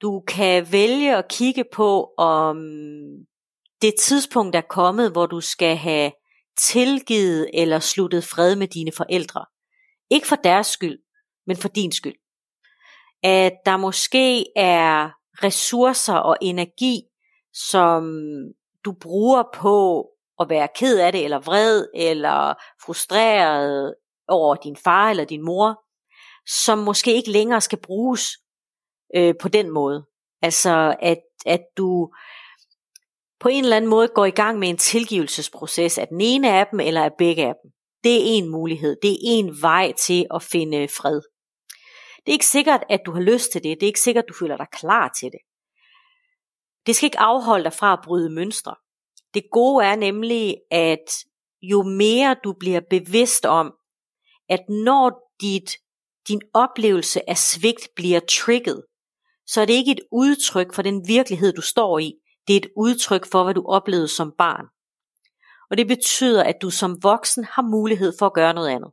Du 0.02 0.24
kan 0.28 0.68
vælge 0.72 1.16
at 1.16 1.28
kigge 1.28 1.64
på, 1.74 2.14
om 2.18 2.58
det 3.82 3.94
tidspunkt 4.00 4.56
er 4.56 4.62
kommet, 4.62 5.12
hvor 5.12 5.26
du 5.26 5.42
skal 5.42 5.76
have 5.76 6.12
tilgivet 6.58 7.50
eller 7.54 7.80
sluttet 7.80 8.24
fred 8.24 8.56
med 8.56 8.68
dine 8.68 8.92
forældre. 8.92 9.46
Ikke 10.10 10.28
for 10.28 10.36
deres 10.36 10.68
skyld, 10.68 11.00
men 11.48 11.58
for 11.58 11.68
din 11.68 11.92
skyld. 11.92 12.16
At 13.24 13.54
der 13.66 13.78
måske 13.78 14.46
er 14.56 15.10
ressourcer 15.44 16.16
og 16.16 16.38
energi, 16.42 17.02
som 17.54 18.22
du 18.86 18.92
bruger 19.02 19.44
på 19.54 20.08
at 20.40 20.50
være 20.50 20.68
ked 20.76 21.00
af 21.00 21.12
det, 21.12 21.24
eller 21.24 21.40
vred, 21.40 21.88
eller 21.96 22.54
frustreret 22.86 23.96
over 24.28 24.56
din 24.56 24.76
far 24.76 25.10
eller 25.10 25.26
din 25.26 25.46
mor, 25.46 25.84
som 26.48 26.78
måske 26.78 27.14
ikke 27.14 27.32
længere 27.32 27.62
skal 27.62 27.80
bruges 27.80 28.22
øh, 29.16 29.36
på 29.42 29.48
den 29.48 29.70
måde. 29.70 30.06
Altså 30.42 30.96
at, 31.02 31.22
at 31.46 31.62
du 31.78 32.14
på 33.40 33.50
en 33.50 33.64
eller 33.64 33.78
anden 33.78 33.90
måde 33.90 34.08
går 34.08 34.26
i 34.26 34.32
gang 34.32 34.60
med 34.60 34.70
en 34.70 34.78
tilgivelsesproces 34.78 35.98
af 35.98 36.08
den 36.08 36.22
ene 36.22 36.52
af 36.52 36.68
dem 36.72 36.80
eller 36.80 37.04
af 37.04 37.12
begge 37.18 37.48
af 37.48 37.54
dem. 37.64 37.72
Det 38.04 38.16
er 38.16 38.38
en 38.38 38.50
mulighed. 38.50 38.98
Det 39.02 39.12
er 39.12 39.18
en 39.24 39.62
vej 39.62 39.92
til 39.92 40.26
at 40.34 40.44
finde 40.44 40.88
fred 40.88 41.22
Det 42.16 42.28
er 42.28 42.32
ikke 42.32 42.46
sikkert, 42.46 42.84
at 42.90 43.02
du 43.06 43.12
har 43.12 43.22
lyst 43.22 43.52
til 43.52 43.64
det. 43.64 43.78
Det 43.80 43.86
er 43.86 43.88
ikke 43.88 44.00
sikkert, 44.00 44.24
at 44.24 44.30
du 44.30 44.34
føler 44.34 44.58
dig 44.58 44.68
klar 44.72 45.12
til 45.20 45.32
det. 45.32 45.40
Det 46.86 46.96
skal 46.96 47.08
ikke 47.08 47.20
afholde 47.20 47.64
dig 47.64 47.74
fra 47.74 47.94
at 47.94 48.00
bryde 48.04 48.30
mønstre. 48.30 48.76
Det 49.34 49.44
gode 49.52 49.86
er 49.86 49.96
nemlig, 49.96 50.58
at 50.72 51.06
jo 51.62 51.84
mere 51.84 52.36
du 52.44 52.54
bliver 52.60 52.82
bevidst 52.90 53.46
om, 53.46 53.74
at 54.50 54.60
når 54.70 55.32
dit, 55.42 55.72
din 56.28 56.42
oplevelse 56.54 57.30
af 57.30 57.38
svigt 57.38 57.90
bliver 57.96 58.20
trigget, 58.20 58.84
så 59.48 59.62
er 59.62 59.66
det 59.66 59.74
ikke 59.74 59.92
et 59.92 60.02
udtryk 60.12 60.74
for 60.74 60.82
den 60.82 61.08
virkelighed, 61.08 61.54
du 61.54 61.62
står 61.62 62.00
i. 62.00 62.14
Det 62.48 62.54
er 62.54 62.60
et 62.60 62.70
udtryk 62.78 63.26
for, 63.32 63.44
hvad 63.44 63.54
du 63.54 63.66
oplevede 63.68 64.08
som 64.08 64.34
barn. 64.38 64.66
Og 65.70 65.78
det 65.78 65.88
betyder, 65.88 66.44
at 66.44 66.56
du 66.62 66.70
som 66.70 67.04
voksen 67.04 67.44
har 67.44 67.62
mulighed 67.62 68.14
for 68.20 68.26
at 68.26 68.34
gøre 68.34 68.54
noget 68.54 68.70
andet. 68.70 68.92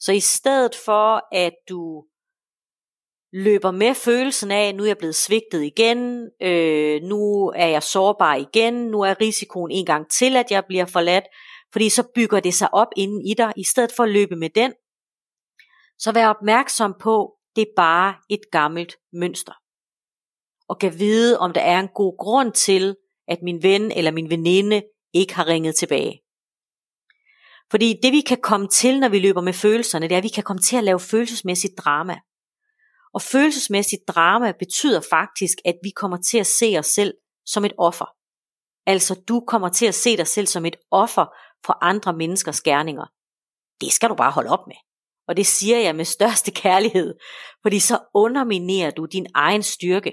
Så 0.00 0.12
i 0.12 0.20
stedet 0.20 0.74
for, 0.84 1.34
at 1.34 1.52
du 1.68 2.04
løber 3.32 3.70
med 3.70 3.94
følelsen 3.94 4.50
af, 4.50 4.74
nu 4.74 4.82
er 4.82 4.86
jeg 4.86 4.98
blevet 4.98 5.14
svigtet 5.14 5.62
igen, 5.62 6.30
øh, 6.42 7.02
nu 7.02 7.52
er 7.56 7.66
jeg 7.66 7.82
sårbar 7.82 8.34
igen, 8.34 8.74
nu 8.74 9.00
er 9.00 9.20
risikoen 9.20 9.70
en 9.70 9.86
gang 9.86 10.10
til, 10.10 10.36
at 10.36 10.50
jeg 10.50 10.64
bliver 10.68 10.86
forladt, 10.86 11.24
fordi 11.72 11.88
så 11.88 12.02
bygger 12.14 12.40
det 12.40 12.54
sig 12.54 12.74
op 12.74 12.88
inden 12.96 13.26
i 13.26 13.34
dig, 13.34 13.52
i 13.56 13.64
stedet 13.64 13.92
for 13.92 14.02
at 14.02 14.10
løbe 14.10 14.36
med 14.36 14.50
den. 14.54 14.72
Så 15.98 16.12
vær 16.12 16.28
opmærksom 16.28 16.94
på, 17.00 17.34
det 17.56 17.62
er 17.62 17.72
bare 17.76 18.14
et 18.30 18.40
gammelt 18.52 18.96
mønster. 19.12 19.61
Og 20.72 20.78
kan 20.78 20.98
vide, 20.98 21.38
om 21.38 21.52
der 21.52 21.60
er 21.60 21.80
en 21.80 21.88
god 21.94 22.18
grund 22.18 22.52
til, 22.52 22.96
at 23.28 23.38
min 23.42 23.62
ven 23.62 23.92
eller 23.92 24.10
min 24.10 24.30
veninde 24.30 24.82
ikke 25.14 25.34
har 25.34 25.46
ringet 25.46 25.74
tilbage. 25.74 26.20
Fordi 27.70 28.00
det 28.02 28.12
vi 28.12 28.20
kan 28.20 28.38
komme 28.42 28.68
til, 28.68 29.00
når 29.00 29.08
vi 29.08 29.18
løber 29.18 29.40
med 29.40 29.52
følelserne, 29.52 30.08
det 30.08 30.14
er, 30.14 30.18
at 30.18 30.24
vi 30.24 30.28
kan 30.28 30.42
komme 30.42 30.60
til 30.60 30.76
at 30.76 30.84
lave 30.84 31.00
følelsesmæssigt 31.00 31.78
drama. 31.78 32.16
Og 33.14 33.22
følelsesmæssigt 33.22 34.02
drama 34.08 34.52
betyder 34.58 35.00
faktisk, 35.10 35.58
at 35.64 35.74
vi 35.82 35.90
kommer 35.90 36.16
til 36.16 36.38
at 36.38 36.46
se 36.46 36.76
os 36.78 36.86
selv 36.86 37.14
som 37.46 37.64
et 37.64 37.72
offer. 37.78 38.06
Altså 38.86 39.14
du 39.28 39.44
kommer 39.48 39.68
til 39.68 39.86
at 39.86 39.94
se 39.94 40.16
dig 40.16 40.26
selv 40.26 40.46
som 40.46 40.66
et 40.66 40.76
offer 40.90 41.26
for 41.66 41.84
andre 41.84 42.12
menneskers 42.12 42.60
gerninger. 42.60 43.06
Det 43.80 43.92
skal 43.92 44.08
du 44.08 44.14
bare 44.14 44.30
holde 44.30 44.50
op 44.50 44.66
med. 44.66 44.76
Og 45.28 45.36
det 45.36 45.46
siger 45.46 45.78
jeg 45.78 45.96
med 45.96 46.04
største 46.04 46.50
kærlighed, 46.50 47.14
fordi 47.62 47.78
så 47.78 47.98
underminerer 48.14 48.90
du 48.90 49.04
din 49.04 49.26
egen 49.34 49.62
styrke. 49.62 50.12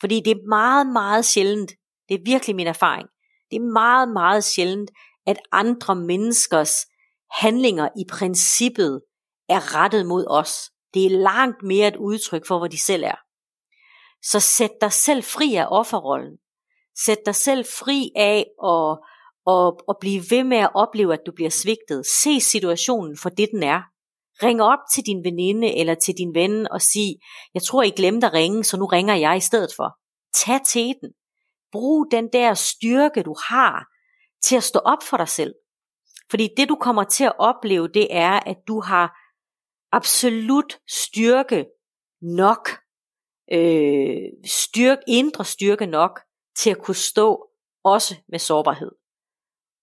Fordi 0.00 0.20
det 0.24 0.30
er 0.30 0.48
meget, 0.48 0.86
meget 0.86 1.24
sjældent, 1.24 1.72
det 2.08 2.14
er 2.14 2.24
virkelig 2.24 2.56
min 2.56 2.66
erfaring, 2.66 3.08
det 3.50 3.56
er 3.56 3.72
meget, 3.72 4.08
meget 4.08 4.44
sjældent, 4.44 4.90
at 5.26 5.38
andre 5.52 5.96
menneskers 5.96 6.86
handlinger 7.30 7.88
i 7.96 8.04
princippet 8.10 9.02
er 9.48 9.76
rettet 9.76 10.06
mod 10.06 10.24
os. 10.28 10.70
Det 10.94 11.06
er 11.06 11.10
langt 11.10 11.62
mere 11.62 11.88
et 11.88 11.96
udtryk 11.96 12.46
for, 12.46 12.58
hvor 12.58 12.66
de 12.66 12.80
selv 12.80 13.04
er. 13.04 13.18
Så 14.22 14.40
sæt 14.40 14.70
dig 14.80 14.92
selv 14.92 15.22
fri 15.22 15.54
af 15.54 15.66
offerrollen. 15.70 16.38
Sæt 17.04 17.18
dig 17.26 17.34
selv 17.34 17.64
fri 17.64 18.10
af 18.16 18.46
at, 18.64 18.98
at, 19.46 19.72
at 19.88 19.96
blive 20.00 20.22
ved 20.30 20.44
med 20.44 20.56
at 20.56 20.70
opleve, 20.74 21.12
at 21.12 21.26
du 21.26 21.32
bliver 21.32 21.50
svigtet. 21.50 22.06
Se 22.06 22.40
situationen 22.40 23.16
for 23.16 23.28
det, 23.28 23.48
den 23.52 23.62
er. 23.62 23.82
Ring 24.42 24.62
op 24.62 24.78
til 24.94 25.06
din 25.06 25.24
veninde 25.24 25.76
eller 25.76 25.94
til 25.94 26.14
din 26.18 26.34
ven 26.34 26.72
og 26.72 26.82
sig, 26.82 27.16
jeg 27.54 27.62
tror, 27.62 27.82
I 27.82 27.90
glemte 27.90 28.26
at 28.26 28.32
ringe, 28.32 28.64
så 28.64 28.76
nu 28.76 28.86
ringer 28.86 29.14
jeg 29.14 29.36
i 29.36 29.40
stedet 29.40 29.70
for. 29.76 29.98
Tag 30.34 30.60
teten. 30.66 31.12
Brug 31.72 32.06
den 32.10 32.28
der 32.32 32.54
styrke, 32.54 33.22
du 33.22 33.34
har, 33.48 33.86
til 34.42 34.56
at 34.56 34.62
stå 34.62 34.78
op 34.78 35.02
for 35.02 35.16
dig 35.16 35.28
selv. 35.28 35.54
Fordi 36.30 36.48
det, 36.56 36.68
du 36.68 36.76
kommer 36.76 37.04
til 37.04 37.24
at 37.24 37.38
opleve, 37.38 37.88
det 37.88 38.06
er, 38.10 38.40
at 38.46 38.56
du 38.68 38.80
har 38.80 39.16
absolut 39.92 40.78
styrke 40.88 41.66
nok, 42.22 42.68
øh, 43.52 44.28
styrke, 44.46 45.02
indre 45.08 45.44
styrke 45.44 45.86
nok, 45.86 46.20
til 46.56 46.70
at 46.70 46.82
kunne 46.82 46.94
stå 46.94 47.46
også 47.84 48.16
med 48.28 48.38
sårbarhed. 48.38 48.90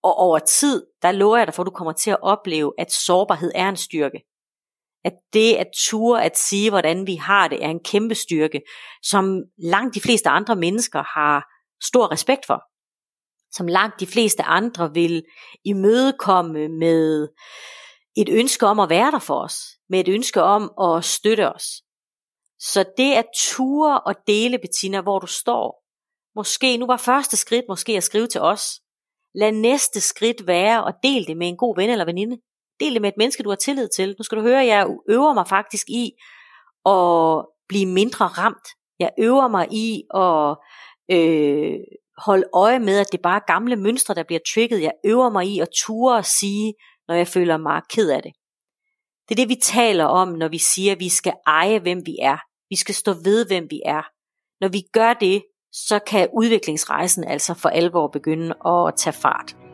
Og 0.04 0.16
over 0.16 0.40
tid, 0.40 0.88
der 1.02 1.12
lover 1.12 1.38
jeg 1.38 1.48
dig 1.48 1.54
for, 1.54 1.64
at 1.64 1.68
du 1.68 1.72
kommer 1.72 1.94
til 1.94 2.12
at 2.12 2.22
opleve, 2.22 2.74
at 2.78 2.92
sårbarhed 2.92 3.52
er 3.56 3.70
en 3.70 3.78
styrke. 3.78 4.22
At 5.06 5.14
det 5.34 5.56
at 5.56 5.68
ture 5.76 6.24
at 6.24 6.38
sige, 6.38 6.70
hvordan 6.70 7.08
vi 7.08 7.16
har 7.16 7.48
det, 7.48 7.64
er 7.64 7.70
en 7.70 7.84
kæmpe 7.84 8.16
styrke, 8.16 8.62
som 9.04 9.44
langt 9.58 9.96
de 9.96 10.02
fleste 10.02 10.30
andre 10.30 10.56
mennesker 10.56 11.04
har 11.04 11.46
stor 11.84 12.12
respekt 12.12 12.46
for. 12.46 12.64
Som 13.52 13.68
langt 13.68 14.00
de 14.00 14.08
fleste 14.08 14.44
andre 14.44 14.94
vil 14.94 15.24
imødekomme 15.66 16.68
med 16.68 17.28
et 18.18 18.30
ønske 18.30 18.66
om 18.66 18.80
at 18.80 18.90
være 18.90 19.12
der 19.12 19.20
for 19.20 19.44
os. 19.44 19.58
Med 19.90 20.00
et 20.00 20.08
ønske 20.08 20.42
om 20.42 20.72
at 20.82 21.06
støtte 21.06 21.54
os. 21.54 21.66
Så 22.60 22.86
det 22.98 23.14
at 23.14 23.26
ture 23.36 24.00
og 24.00 24.16
dele, 24.28 24.58
Bettina, 24.58 25.02
hvor 25.02 25.20
du 25.20 25.28
står. 25.28 25.84
Måske, 26.36 26.78
nu 26.78 26.86
var 26.88 26.98
første 26.98 27.38
skridt 27.38 27.66
måske 27.70 27.98
at 27.98 28.04
skrive 28.04 28.28
til 28.28 28.42
os. 28.42 28.82
Lad 29.36 29.52
næste 29.52 30.02
skridt 30.02 30.48
være 30.48 30.88
at 30.88 30.96
dele 31.04 31.26
det 31.26 31.38
med 31.38 31.48
en 31.48 31.58
god 31.58 31.76
ven 31.76 31.90
eller 31.90 32.06
veninde. 32.06 32.38
Del 32.80 32.94
det 32.94 33.02
med 33.02 33.10
et 33.10 33.18
menneske, 33.18 33.44
du 33.44 33.50
har 33.50 33.56
tillid 33.56 33.88
til. 33.96 34.16
Nu 34.20 34.24
skal 34.24 34.38
du 34.38 34.42
høre, 34.44 34.66
jeg 34.66 34.88
øver 35.10 35.34
mig 35.34 35.48
faktisk 35.48 35.90
i 35.90 36.12
at 36.86 37.46
blive 37.70 37.86
mindre 37.86 38.28
ramt. 38.28 38.68
Jeg 39.00 39.12
øver 39.20 39.48
mig 39.48 39.68
i 39.72 40.04
at 40.16 40.58
øh, 41.18 41.80
holde 42.18 42.44
øje 42.54 42.80
med, 42.80 43.00
at 43.00 43.12
det 43.12 43.22
bare 43.22 43.36
er 43.36 43.54
gamle 43.54 43.76
mønstre, 43.76 44.16
der 44.16 44.24
bliver 44.24 44.40
trigget. 44.54 44.82
Jeg 44.82 44.92
øver 45.06 45.30
mig 45.30 45.46
i 45.46 45.60
at 45.60 45.70
ture 45.76 46.18
og 46.18 46.26
sige, 46.26 46.74
når 47.08 47.16
jeg 47.16 47.28
føler 47.28 47.58
mig 47.58 47.82
ked 47.90 48.10
af 48.10 48.22
det. 48.24 48.34
Det 49.30 49.40
er 49.40 49.46
det, 49.46 49.50
vi 49.50 49.62
taler 49.62 50.06
om, 50.06 50.28
når 50.28 50.48
vi 50.48 50.58
siger, 50.58 50.92
at 50.92 51.00
vi 51.00 51.10
skal 51.10 51.34
eje, 51.48 51.80
hvem 51.80 52.02
vi 52.06 52.18
er. 52.22 52.38
Vi 52.70 52.76
skal 52.76 52.96
stå 52.96 53.14
ved, 53.14 53.46
hvem 53.46 53.68
vi 53.70 53.82
er. 53.86 54.02
Når 54.62 54.68
vi 54.68 54.82
gør 54.94 55.14
det, 55.14 55.44
så 55.72 56.00
kan 56.08 56.30
udviklingsrejsen 56.34 57.24
altså 57.24 57.54
for 57.54 57.70
alvor 57.70 58.08
begynde 58.08 58.56
at 58.66 58.94
tage 58.98 59.14
fart. 59.14 59.67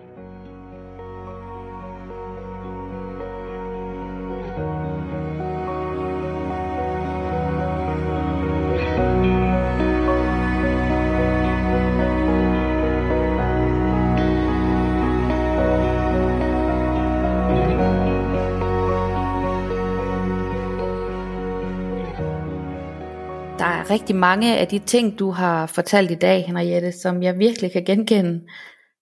Er 23.83 23.89
rigtig 23.89 24.15
mange 24.15 24.57
af 24.57 24.67
de 24.67 24.79
ting, 24.79 25.19
du 25.19 25.31
har 25.31 25.65
fortalt 25.67 26.11
i 26.11 26.15
dag, 26.15 26.45
Henriette, 26.45 26.91
som 26.91 27.23
jeg 27.23 27.39
virkelig 27.39 27.71
kan 27.71 27.85
genkende. 27.85 28.41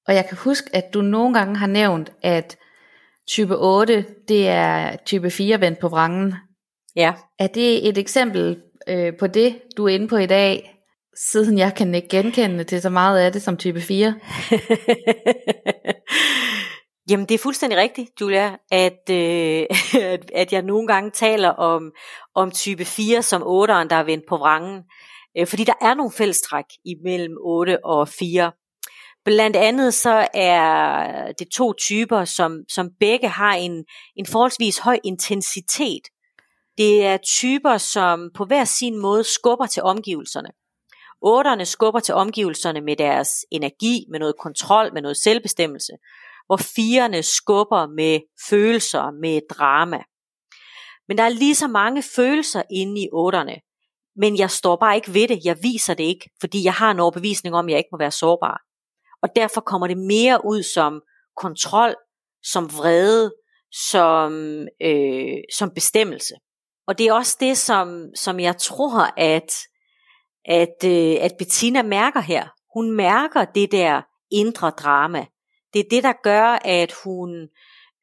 Og 0.08 0.16
jeg 0.16 0.26
kan 0.30 0.38
huske, 0.38 0.70
at 0.74 0.94
du 0.94 1.02
nogle 1.02 1.34
gange 1.34 1.58
har 1.58 1.68
nævnt, 1.68 2.12
at 2.24 2.58
type 3.28 3.58
8, 3.58 4.06
det 4.28 4.48
er 4.48 4.96
type 5.06 5.32
4 5.32 5.62
vendt 5.62 5.80
på 5.80 5.90
vrangen. 5.90 6.34
Ja. 6.96 7.14
Er 7.40 7.48
det 7.48 7.90
et 7.90 7.98
eksempel 7.98 8.58
øh, 8.88 9.14
på 9.20 9.28
det, 9.28 9.56
du 9.78 9.86
er 9.86 9.90
inde 9.90 10.08
på 10.08 10.18
i 10.18 10.26
dag, 10.26 10.76
siden 11.16 11.58
jeg 11.58 11.76
kan 11.76 11.96
ikke 11.96 12.10
genkende 12.10 12.64
til 12.64 12.82
så 12.82 12.90
meget 12.90 13.20
af 13.20 13.32
det 13.32 13.42
som 13.42 13.58
type 13.58 13.82
4? 13.82 14.16
Jamen 17.10 17.26
det 17.26 17.36
er 17.36 17.40
fuldstændig 17.40 17.80
rigtigt, 17.80 18.22
Julia, 18.22 18.58
at, 18.72 19.10
øh, 19.10 19.66
at 20.42 20.54
jeg 20.54 20.62
nogle 20.62 20.88
gange 20.88 21.12
taler 21.12 21.50
om, 21.50 21.92
om 22.36 22.52
type 22.52 22.86
4 22.86 23.22
som 23.22 23.42
8'eren, 23.42 23.88
der 23.88 23.96
er 23.96 24.04
vendt 24.04 24.26
på 24.30 24.38
vrangen. 24.38 24.84
Øh, 25.38 25.48
fordi 25.48 25.64
der 25.64 25.74
er 25.82 25.94
nogle 25.94 26.12
fællestræk 26.12 26.66
imellem 26.86 27.38
8 27.42 27.86
og 27.86 28.08
4. 28.08 28.52
Blandt 29.26 29.56
andet 29.56 29.94
så 29.94 30.28
er 30.34 31.32
det 31.40 31.48
to 31.56 31.74
typer, 31.74 32.26
som, 32.26 32.60
som 32.70 32.90
begge 33.00 33.28
har 33.28 33.54
en, 33.54 33.86
en 34.16 34.26
forholdsvis 34.26 34.78
høj 34.78 35.00
intensitet. 35.04 36.04
Det 36.78 37.06
er 37.06 37.18
typer, 37.18 37.78
som 37.78 38.30
på 38.36 38.46
hver 38.46 38.64
sin 38.64 38.98
måde 38.98 39.24
skubber 39.24 39.66
til 39.66 39.84
omgivelserne. 39.84 40.50
Otterne 41.22 41.66
skubber 41.66 42.00
til 42.00 42.14
omgivelserne 42.14 42.82
med 42.82 42.96
deres 42.96 43.30
energi, 43.52 44.06
med 44.12 44.20
noget 44.20 44.36
kontrol, 44.40 44.94
med 44.94 45.02
noget 45.02 45.18
selvbestemmelse 45.18 45.94
hvor 46.52 46.58
firene 46.76 47.24
skubber 47.24 47.88
med 47.88 48.20
følelser, 48.50 49.12
med 49.12 49.42
drama. 49.50 50.02
Men 51.08 51.18
der 51.18 51.24
er 51.24 51.30
lige 51.30 51.56
så 51.56 51.68
mange 51.68 52.04
følelser 52.16 52.64
inde 52.72 53.02
i 53.02 53.10
otterne. 53.14 53.56
Men 54.16 54.38
jeg 54.38 54.52
står 54.52 54.76
bare 54.76 54.96
ikke 54.96 55.14
ved 55.14 55.28
det, 55.28 55.46
jeg 55.46 55.58
viser 55.62 55.94
det 55.94 56.04
ikke, 56.04 56.30
fordi 56.40 56.64
jeg 56.64 56.74
har 56.74 56.92
en 56.92 57.00
overbevisning 57.00 57.56
om, 57.56 57.66
at 57.66 57.72
jeg 57.72 57.78
ikke 57.78 57.90
må 57.92 57.98
være 57.98 58.12
sårbar. 58.12 58.62
Og 59.22 59.30
derfor 59.36 59.62
kommer 59.62 59.88
det 59.88 59.98
mere 59.98 60.42
ud 60.46 60.64
som 60.64 61.02
kontrol, 61.38 61.96
som 62.44 62.64
vrede, 62.78 63.34
som, 63.72 64.32
øh, 64.82 65.38
som 65.54 65.72
bestemmelse. 65.76 66.34
Og 66.88 66.98
det 66.98 67.08
er 67.08 67.14
også 67.14 67.38
det, 67.40 67.58
som, 67.58 68.06
som 68.16 68.40
jeg 68.40 68.58
tror, 68.58 69.14
at, 69.18 69.52
at, 70.46 70.78
øh, 70.86 71.18
at 71.26 71.32
Bettina 71.40 71.82
mærker 71.82 72.20
her. 72.20 72.48
Hun 72.74 72.92
mærker 72.92 73.46
det 73.46 73.72
der 73.72 74.02
indre 74.32 74.70
drama. 74.70 75.26
Det 75.74 75.80
er 75.80 75.90
det, 75.92 76.04
der 76.04 76.14
gør, 76.24 76.60
at 76.66 76.94
hun 77.04 77.48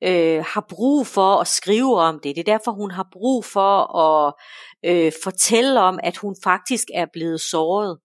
øh, 0.02 0.44
har 0.44 0.66
brug 0.68 1.07
for 1.07 1.37
at 1.37 1.46
skrive 1.46 2.00
om 2.00 2.20
det. 2.22 2.37
Det 2.37 2.48
er 2.48 2.52
derfor, 2.59 2.72
hun 2.72 2.90
har 2.90 3.09
brug 3.12 3.44
for 3.44 3.96
at 3.96 4.35
øh, 4.85 5.12
fortælle 5.22 5.81
om, 5.81 5.98
at 6.02 6.16
hun 6.16 6.37
faktisk 6.44 6.85
er 6.94 7.07
blevet 7.12 7.40
såret. 7.40 7.98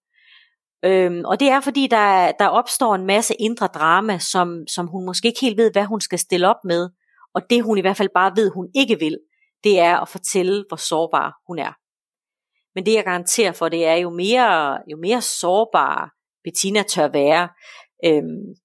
Øhm, 0.85 1.21
og 1.25 1.39
det 1.39 1.49
er 1.49 1.59
fordi, 1.59 1.87
der, 1.87 2.31
der 2.31 2.47
opstår 2.47 2.95
en 2.95 3.05
masse 3.05 3.35
indre 3.39 3.67
drama, 3.67 4.19
som, 4.19 4.67
som 4.67 4.87
hun 4.87 5.05
måske 5.05 5.27
ikke 5.27 5.41
helt 5.41 5.57
ved, 5.57 5.71
hvad 5.71 5.85
hun 5.85 6.01
skal 6.01 6.19
stille 6.19 6.49
op 6.49 6.63
med. 6.63 6.89
Og 7.35 7.41
det 7.49 7.63
hun 7.63 7.77
i 7.77 7.81
hvert 7.81 7.97
fald 7.97 8.09
bare 8.15 8.31
ved, 8.35 8.51
hun 8.51 8.69
ikke 8.75 8.99
vil, 8.99 9.17
det 9.63 9.79
er 9.79 9.97
at 9.97 10.09
fortælle, 10.09 10.65
hvor 10.67 10.77
sårbar 10.77 11.33
hun 11.47 11.59
er. 11.59 11.73
Men 12.75 12.85
det 12.85 12.93
jeg 12.93 13.03
garanterer 13.03 13.51
for, 13.51 13.69
det 13.69 13.85
er 13.85 13.95
jo 13.95 14.09
mere, 14.09 14.77
jo 14.91 14.97
mere 14.97 15.21
sårbar 15.21 16.11
Bettina 16.43 16.83
tør 16.83 17.07
være, 17.07 17.49
øhm, 18.05 18.55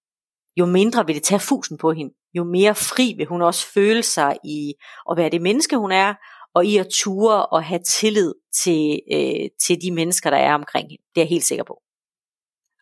jo 0.58 0.66
mindre 0.66 1.06
vil 1.06 1.14
det 1.14 1.22
tage 1.22 1.40
fusen 1.40 1.78
på 1.78 1.92
hende. 1.92 2.14
Jo 2.34 2.44
mere 2.44 2.74
fri 2.74 3.14
vil 3.16 3.26
hun 3.26 3.42
også 3.42 3.66
føle 3.66 4.02
sig 4.02 4.36
i 4.44 4.74
at 5.10 5.16
være 5.16 5.30
det 5.30 5.42
menneske, 5.42 5.76
hun 5.76 5.92
er, 5.92 6.14
og 6.54 6.64
i 6.64 6.76
at 6.76 6.88
ture 6.92 7.46
og 7.46 7.64
have 7.64 7.80
tillid 7.86 8.34
til, 8.64 9.00
øh, 9.12 9.48
til 9.66 9.82
de 9.82 9.90
mennesker, 9.90 10.30
der 10.30 10.36
er 10.36 10.54
omkring 10.54 10.88
hende. 10.90 11.02
Det 11.14 11.20
er 11.20 11.24
jeg 11.24 11.28
helt 11.28 11.44
sikker 11.44 11.64
på. 11.64 11.82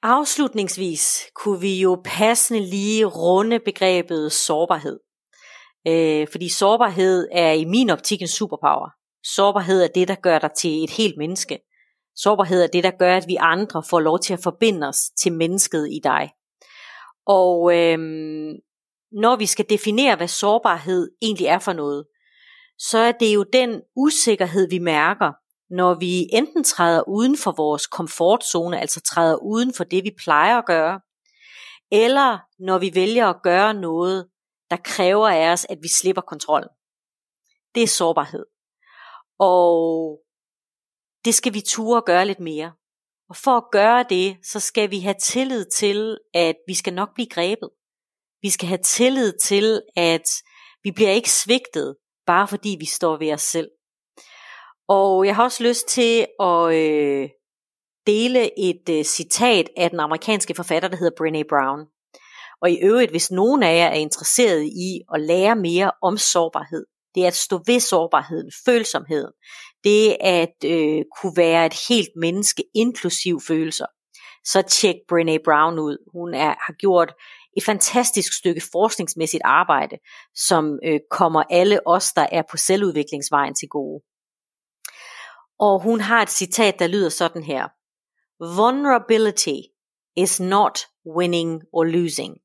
Afslutningsvis 0.02 1.26
kunne 1.34 1.60
vi 1.60 1.80
jo 1.80 2.02
passende 2.04 2.60
lige 2.60 3.04
runde 3.04 3.60
begrebet 3.60 4.32
sårbarhed. 4.32 5.00
Øh, 5.88 6.26
fordi 6.32 6.48
sårbarhed 6.48 7.28
er 7.32 7.52
i 7.52 7.64
min 7.64 7.90
optik 7.90 8.22
en 8.22 8.28
superpower. 8.28 8.90
Sårbarhed 9.24 9.82
er 9.82 9.88
det, 9.94 10.08
der 10.08 10.14
gør 10.14 10.38
dig 10.38 10.50
til 10.58 10.84
et 10.84 10.90
helt 10.90 11.14
menneske. 11.18 11.58
Sårbarhed 12.16 12.62
er 12.62 12.66
det, 12.66 12.84
der 12.84 12.90
gør, 12.98 13.16
at 13.16 13.24
vi 13.26 13.36
andre 13.40 13.82
får 13.90 14.00
lov 14.00 14.18
til 14.18 14.32
at 14.32 14.42
forbinde 14.42 14.88
os 14.88 15.00
til 15.22 15.32
mennesket 15.32 15.88
i 15.92 16.00
dig. 16.04 16.30
Og 17.26 17.76
øhm, 17.76 18.52
når 19.12 19.36
vi 19.36 19.46
skal 19.46 19.66
definere, 19.70 20.16
hvad 20.16 20.28
sårbarhed 20.28 21.10
egentlig 21.22 21.46
er 21.46 21.58
for 21.58 21.72
noget, 21.72 22.06
så 22.78 22.98
er 22.98 23.12
det 23.12 23.34
jo 23.34 23.44
den 23.52 23.82
usikkerhed, 23.96 24.68
vi 24.68 24.78
mærker, 24.78 25.32
når 25.70 25.94
vi 25.94 26.28
enten 26.32 26.64
træder 26.64 27.08
uden 27.08 27.36
for 27.38 27.52
vores 27.52 27.86
komfortzone, 27.86 28.80
altså 28.80 29.00
træder 29.00 29.36
uden 29.36 29.74
for 29.74 29.84
det, 29.84 30.04
vi 30.04 30.10
plejer 30.24 30.58
at 30.58 30.66
gøre, 30.66 31.00
eller 31.92 32.38
når 32.58 32.78
vi 32.78 32.90
vælger 32.94 33.26
at 33.26 33.42
gøre 33.42 33.74
noget, 33.74 34.28
der 34.70 34.76
kræver 34.84 35.28
af 35.28 35.52
os, 35.52 35.66
at 35.68 35.78
vi 35.82 35.88
slipper 35.88 36.22
kontrollen. 36.22 36.68
Det 37.74 37.82
er 37.82 37.86
sårbarhed. 37.86 38.44
Og 39.38 40.18
det 41.24 41.34
skal 41.34 41.54
vi 41.54 41.60
ture 41.60 41.96
at 41.96 42.04
gøre 42.04 42.26
lidt 42.26 42.40
mere. 42.40 42.72
Og 43.28 43.36
for 43.36 43.56
at 43.56 43.70
gøre 43.72 44.04
det, 44.08 44.36
så 44.42 44.60
skal 44.60 44.90
vi 44.90 45.00
have 45.00 45.14
tillid 45.22 45.64
til, 45.64 46.18
at 46.34 46.56
vi 46.66 46.74
skal 46.74 46.94
nok 46.94 47.14
blive 47.14 47.28
grebet. 47.28 47.70
Vi 48.42 48.50
skal 48.50 48.68
have 48.68 48.82
tillid 48.84 49.32
til, 49.42 49.82
at 49.96 50.28
vi 50.82 50.90
bliver 50.90 51.10
ikke 51.10 51.30
svigtet, 51.30 51.96
bare 52.26 52.48
fordi 52.48 52.76
vi 52.80 52.86
står 52.86 53.16
ved 53.16 53.32
os 53.32 53.42
selv. 53.42 53.68
Og 54.88 55.26
jeg 55.26 55.36
har 55.36 55.44
også 55.44 55.62
lyst 55.62 55.88
til 55.88 56.26
at 56.40 56.74
øh, 56.74 57.28
dele 58.06 58.58
et 58.58 58.88
øh, 58.90 59.04
citat 59.04 59.68
af 59.76 59.90
den 59.90 60.00
amerikanske 60.00 60.54
forfatter, 60.54 60.88
der 60.88 60.96
hedder 60.96 61.16
Brené 61.20 61.42
Brown. 61.48 61.86
Og 62.62 62.70
i 62.70 62.78
øvrigt, 62.82 63.10
hvis 63.10 63.30
nogen 63.30 63.62
af 63.62 63.76
jer 63.76 63.86
er 63.86 63.94
interesseret 63.94 64.62
i 64.64 65.00
at 65.14 65.20
lære 65.20 65.56
mere 65.56 65.90
om 66.02 66.16
sårbarhed, 66.16 66.86
det 67.14 67.22
er 67.22 67.26
at 67.26 67.36
stå 67.36 67.60
ved 67.66 67.80
sårbarheden, 67.80 68.50
følsomheden, 68.64 69.32
det 69.86 70.16
at 70.20 70.56
øh, 70.64 71.04
kunne 71.16 71.36
være 71.36 71.66
et 71.66 71.76
helt 71.88 72.12
menneske, 72.16 72.62
inklusiv 72.74 73.40
følelser, 73.40 73.86
så 74.44 74.62
tjek 74.62 74.96
Brené 75.12 75.36
Brown 75.44 75.78
ud. 75.78 75.96
Hun 76.12 76.34
er, 76.34 76.54
har 76.66 76.72
gjort 76.72 77.14
et 77.56 77.64
fantastisk 77.64 78.38
stykke 78.38 78.62
forskningsmæssigt 78.72 79.42
arbejde, 79.44 79.96
som 80.34 80.78
øh, 80.84 81.00
kommer 81.10 81.42
alle 81.50 81.86
os, 81.86 82.12
der 82.12 82.26
er 82.32 82.42
på 82.50 82.56
selvudviklingsvejen 82.56 83.54
til 83.54 83.68
gode. 83.68 84.02
Og 85.58 85.82
hun 85.82 86.00
har 86.00 86.22
et 86.22 86.30
citat, 86.30 86.78
der 86.78 86.86
lyder 86.86 87.08
sådan 87.08 87.42
her. 87.42 87.68
Vulnerability 88.56 89.60
is 90.16 90.40
not 90.40 90.78
winning 91.16 91.62
or 91.72 91.84
losing. 91.84 92.36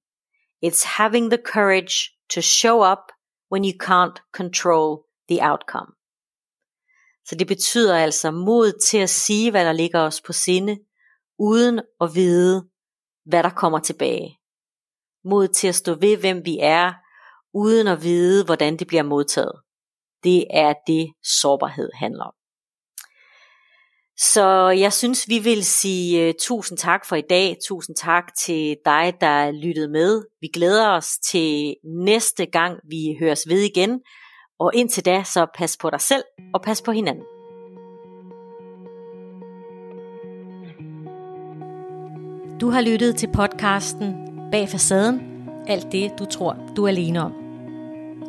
It's 0.66 0.84
having 0.86 1.32
the 1.32 1.44
courage 1.54 1.96
to 2.34 2.42
show 2.42 2.92
up 2.92 3.04
when 3.52 3.64
you 3.66 3.74
can't 3.90 4.18
control 4.34 5.04
the 5.30 5.40
outcome. 5.52 6.01
Så 7.26 7.36
det 7.36 7.48
betyder 7.48 7.98
altså 7.98 8.32
mod 8.32 8.80
til 8.80 8.98
at 8.98 9.10
sige, 9.10 9.52
hvad 9.52 9.66
der 9.66 9.72
ligger 9.72 10.00
os 10.00 10.22
på 10.22 10.34
sinde, 10.34 10.78
uden 11.40 11.82
at 12.02 12.16
vide, 12.16 12.70
hvad 13.26 13.44
der 13.44 13.50
kommer 13.50 13.80
tilbage. 13.80 14.38
Mod 15.26 15.48
til 15.48 15.68
at 15.68 15.76
stå 15.76 15.94
ved, 15.94 16.18
hvem 16.18 16.42
vi 16.46 16.58
er, 16.62 16.94
uden 17.54 17.88
at 17.88 18.04
vide, 18.04 18.46
hvordan 18.46 18.78
det 18.78 18.88
bliver 18.88 19.04
modtaget. 19.04 19.62
Det 20.24 20.46
er 20.50 20.74
det, 20.88 21.14
sårbarhed 21.24 21.90
handler 21.96 22.24
om. 22.24 22.34
Så 24.18 24.70
jeg 24.70 24.94
synes, 24.94 25.30
vi 25.30 25.40
vil 25.40 25.66
sige 25.66 26.30
uh, 26.30 26.34
tusind 26.42 26.78
tak 26.78 27.06
for 27.06 27.16
i 27.16 27.24
dag. 27.30 27.58
Tusind 27.68 27.96
tak 27.96 28.24
til 28.36 28.78
dig, 28.86 29.14
der 29.22 29.52
lyttede 29.52 29.88
med. 29.88 30.26
Vi 30.42 30.48
glæder 30.48 30.90
os 30.90 31.18
til 31.32 31.76
næste 32.06 32.46
gang, 32.46 32.80
vi 32.90 33.18
høres 33.20 33.50
ved 33.50 33.60
igen. 33.60 34.02
Og 34.62 34.72
indtil 34.74 35.06
da, 35.06 35.24
så 35.24 35.46
pas 35.58 35.78
på 35.78 35.90
dig 35.90 36.02
selv 36.02 36.24
og 36.54 36.62
pas 36.62 36.82
på 36.82 36.92
hinanden. 36.92 37.24
Du 42.62 42.70
har 42.70 42.82
lyttet 42.82 43.16
til 43.16 43.30
podcasten 43.34 44.16
Bag 44.52 44.70
facaden. 44.70 45.22
Alt 45.68 45.92
det, 45.92 46.12
du 46.20 46.26
tror, 46.26 46.58
du 46.76 46.84
er 46.84 46.88
alene 46.88 47.22
om. 47.22 47.34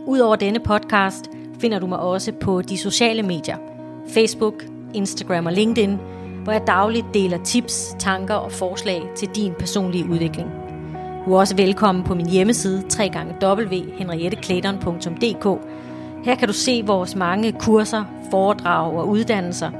Udover 0.07 0.37
denne 0.37 0.61
podcast 0.61 1.31
finder 1.61 1.79
du 1.79 1.87
mig 1.87 1.99
også 1.99 2.33
på 2.40 2.62
de 2.62 2.79
sociale 2.79 3.23
medier. 3.23 3.57
Facebook, 4.14 4.64
Instagram 4.95 5.47
og 5.47 5.53
LinkedIn, 5.53 5.99
hvor 6.45 6.53
jeg 6.53 6.66
dagligt 6.66 7.07
deler 7.14 7.45
tips, 7.45 7.97
tanker 7.99 8.35
og 8.35 8.53
forslag 8.53 9.03
til 9.16 9.29
din 9.29 9.55
personlige 9.59 10.11
udvikling. 10.11 10.51
Du 11.27 11.35
er 11.35 11.38
også 11.38 11.57
velkommen 11.57 12.05
på 12.05 12.14
min 12.14 12.29
hjemmeside 12.29 12.85
www.henrietteklæderen.dk. 13.42 15.71
Her 16.24 16.35
kan 16.35 16.48
du 16.48 16.54
se 16.54 16.82
vores 16.87 17.16
mange 17.16 17.52
kurser, 17.52 18.04
foredrag 18.30 18.92
og 18.92 19.08
uddannelser, 19.08 19.70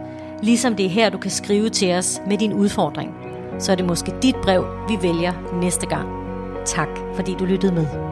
ligesom 0.43 0.77
det 0.77 0.87
er 0.87 0.91
her, 0.91 1.11
du 1.11 1.19
kan 1.19 1.31
skrive 1.31 1.69
til 1.69 1.95
os 1.95 2.23
med 2.27 2.39
din 2.39 2.53
udfordring. 2.53 3.15
Så 3.59 3.73
er 3.73 3.77
det 3.77 3.85
måske 3.85 4.15
dit 4.23 4.37
brev, 4.37 4.65
vi 4.89 4.99
vælger 5.03 5.33
næste 5.61 5.87
gang. 5.87 6.09
Tak 6.67 6.89
fordi 7.15 7.35
du 7.39 7.45
lyttede 7.45 7.75
med. 7.75 8.12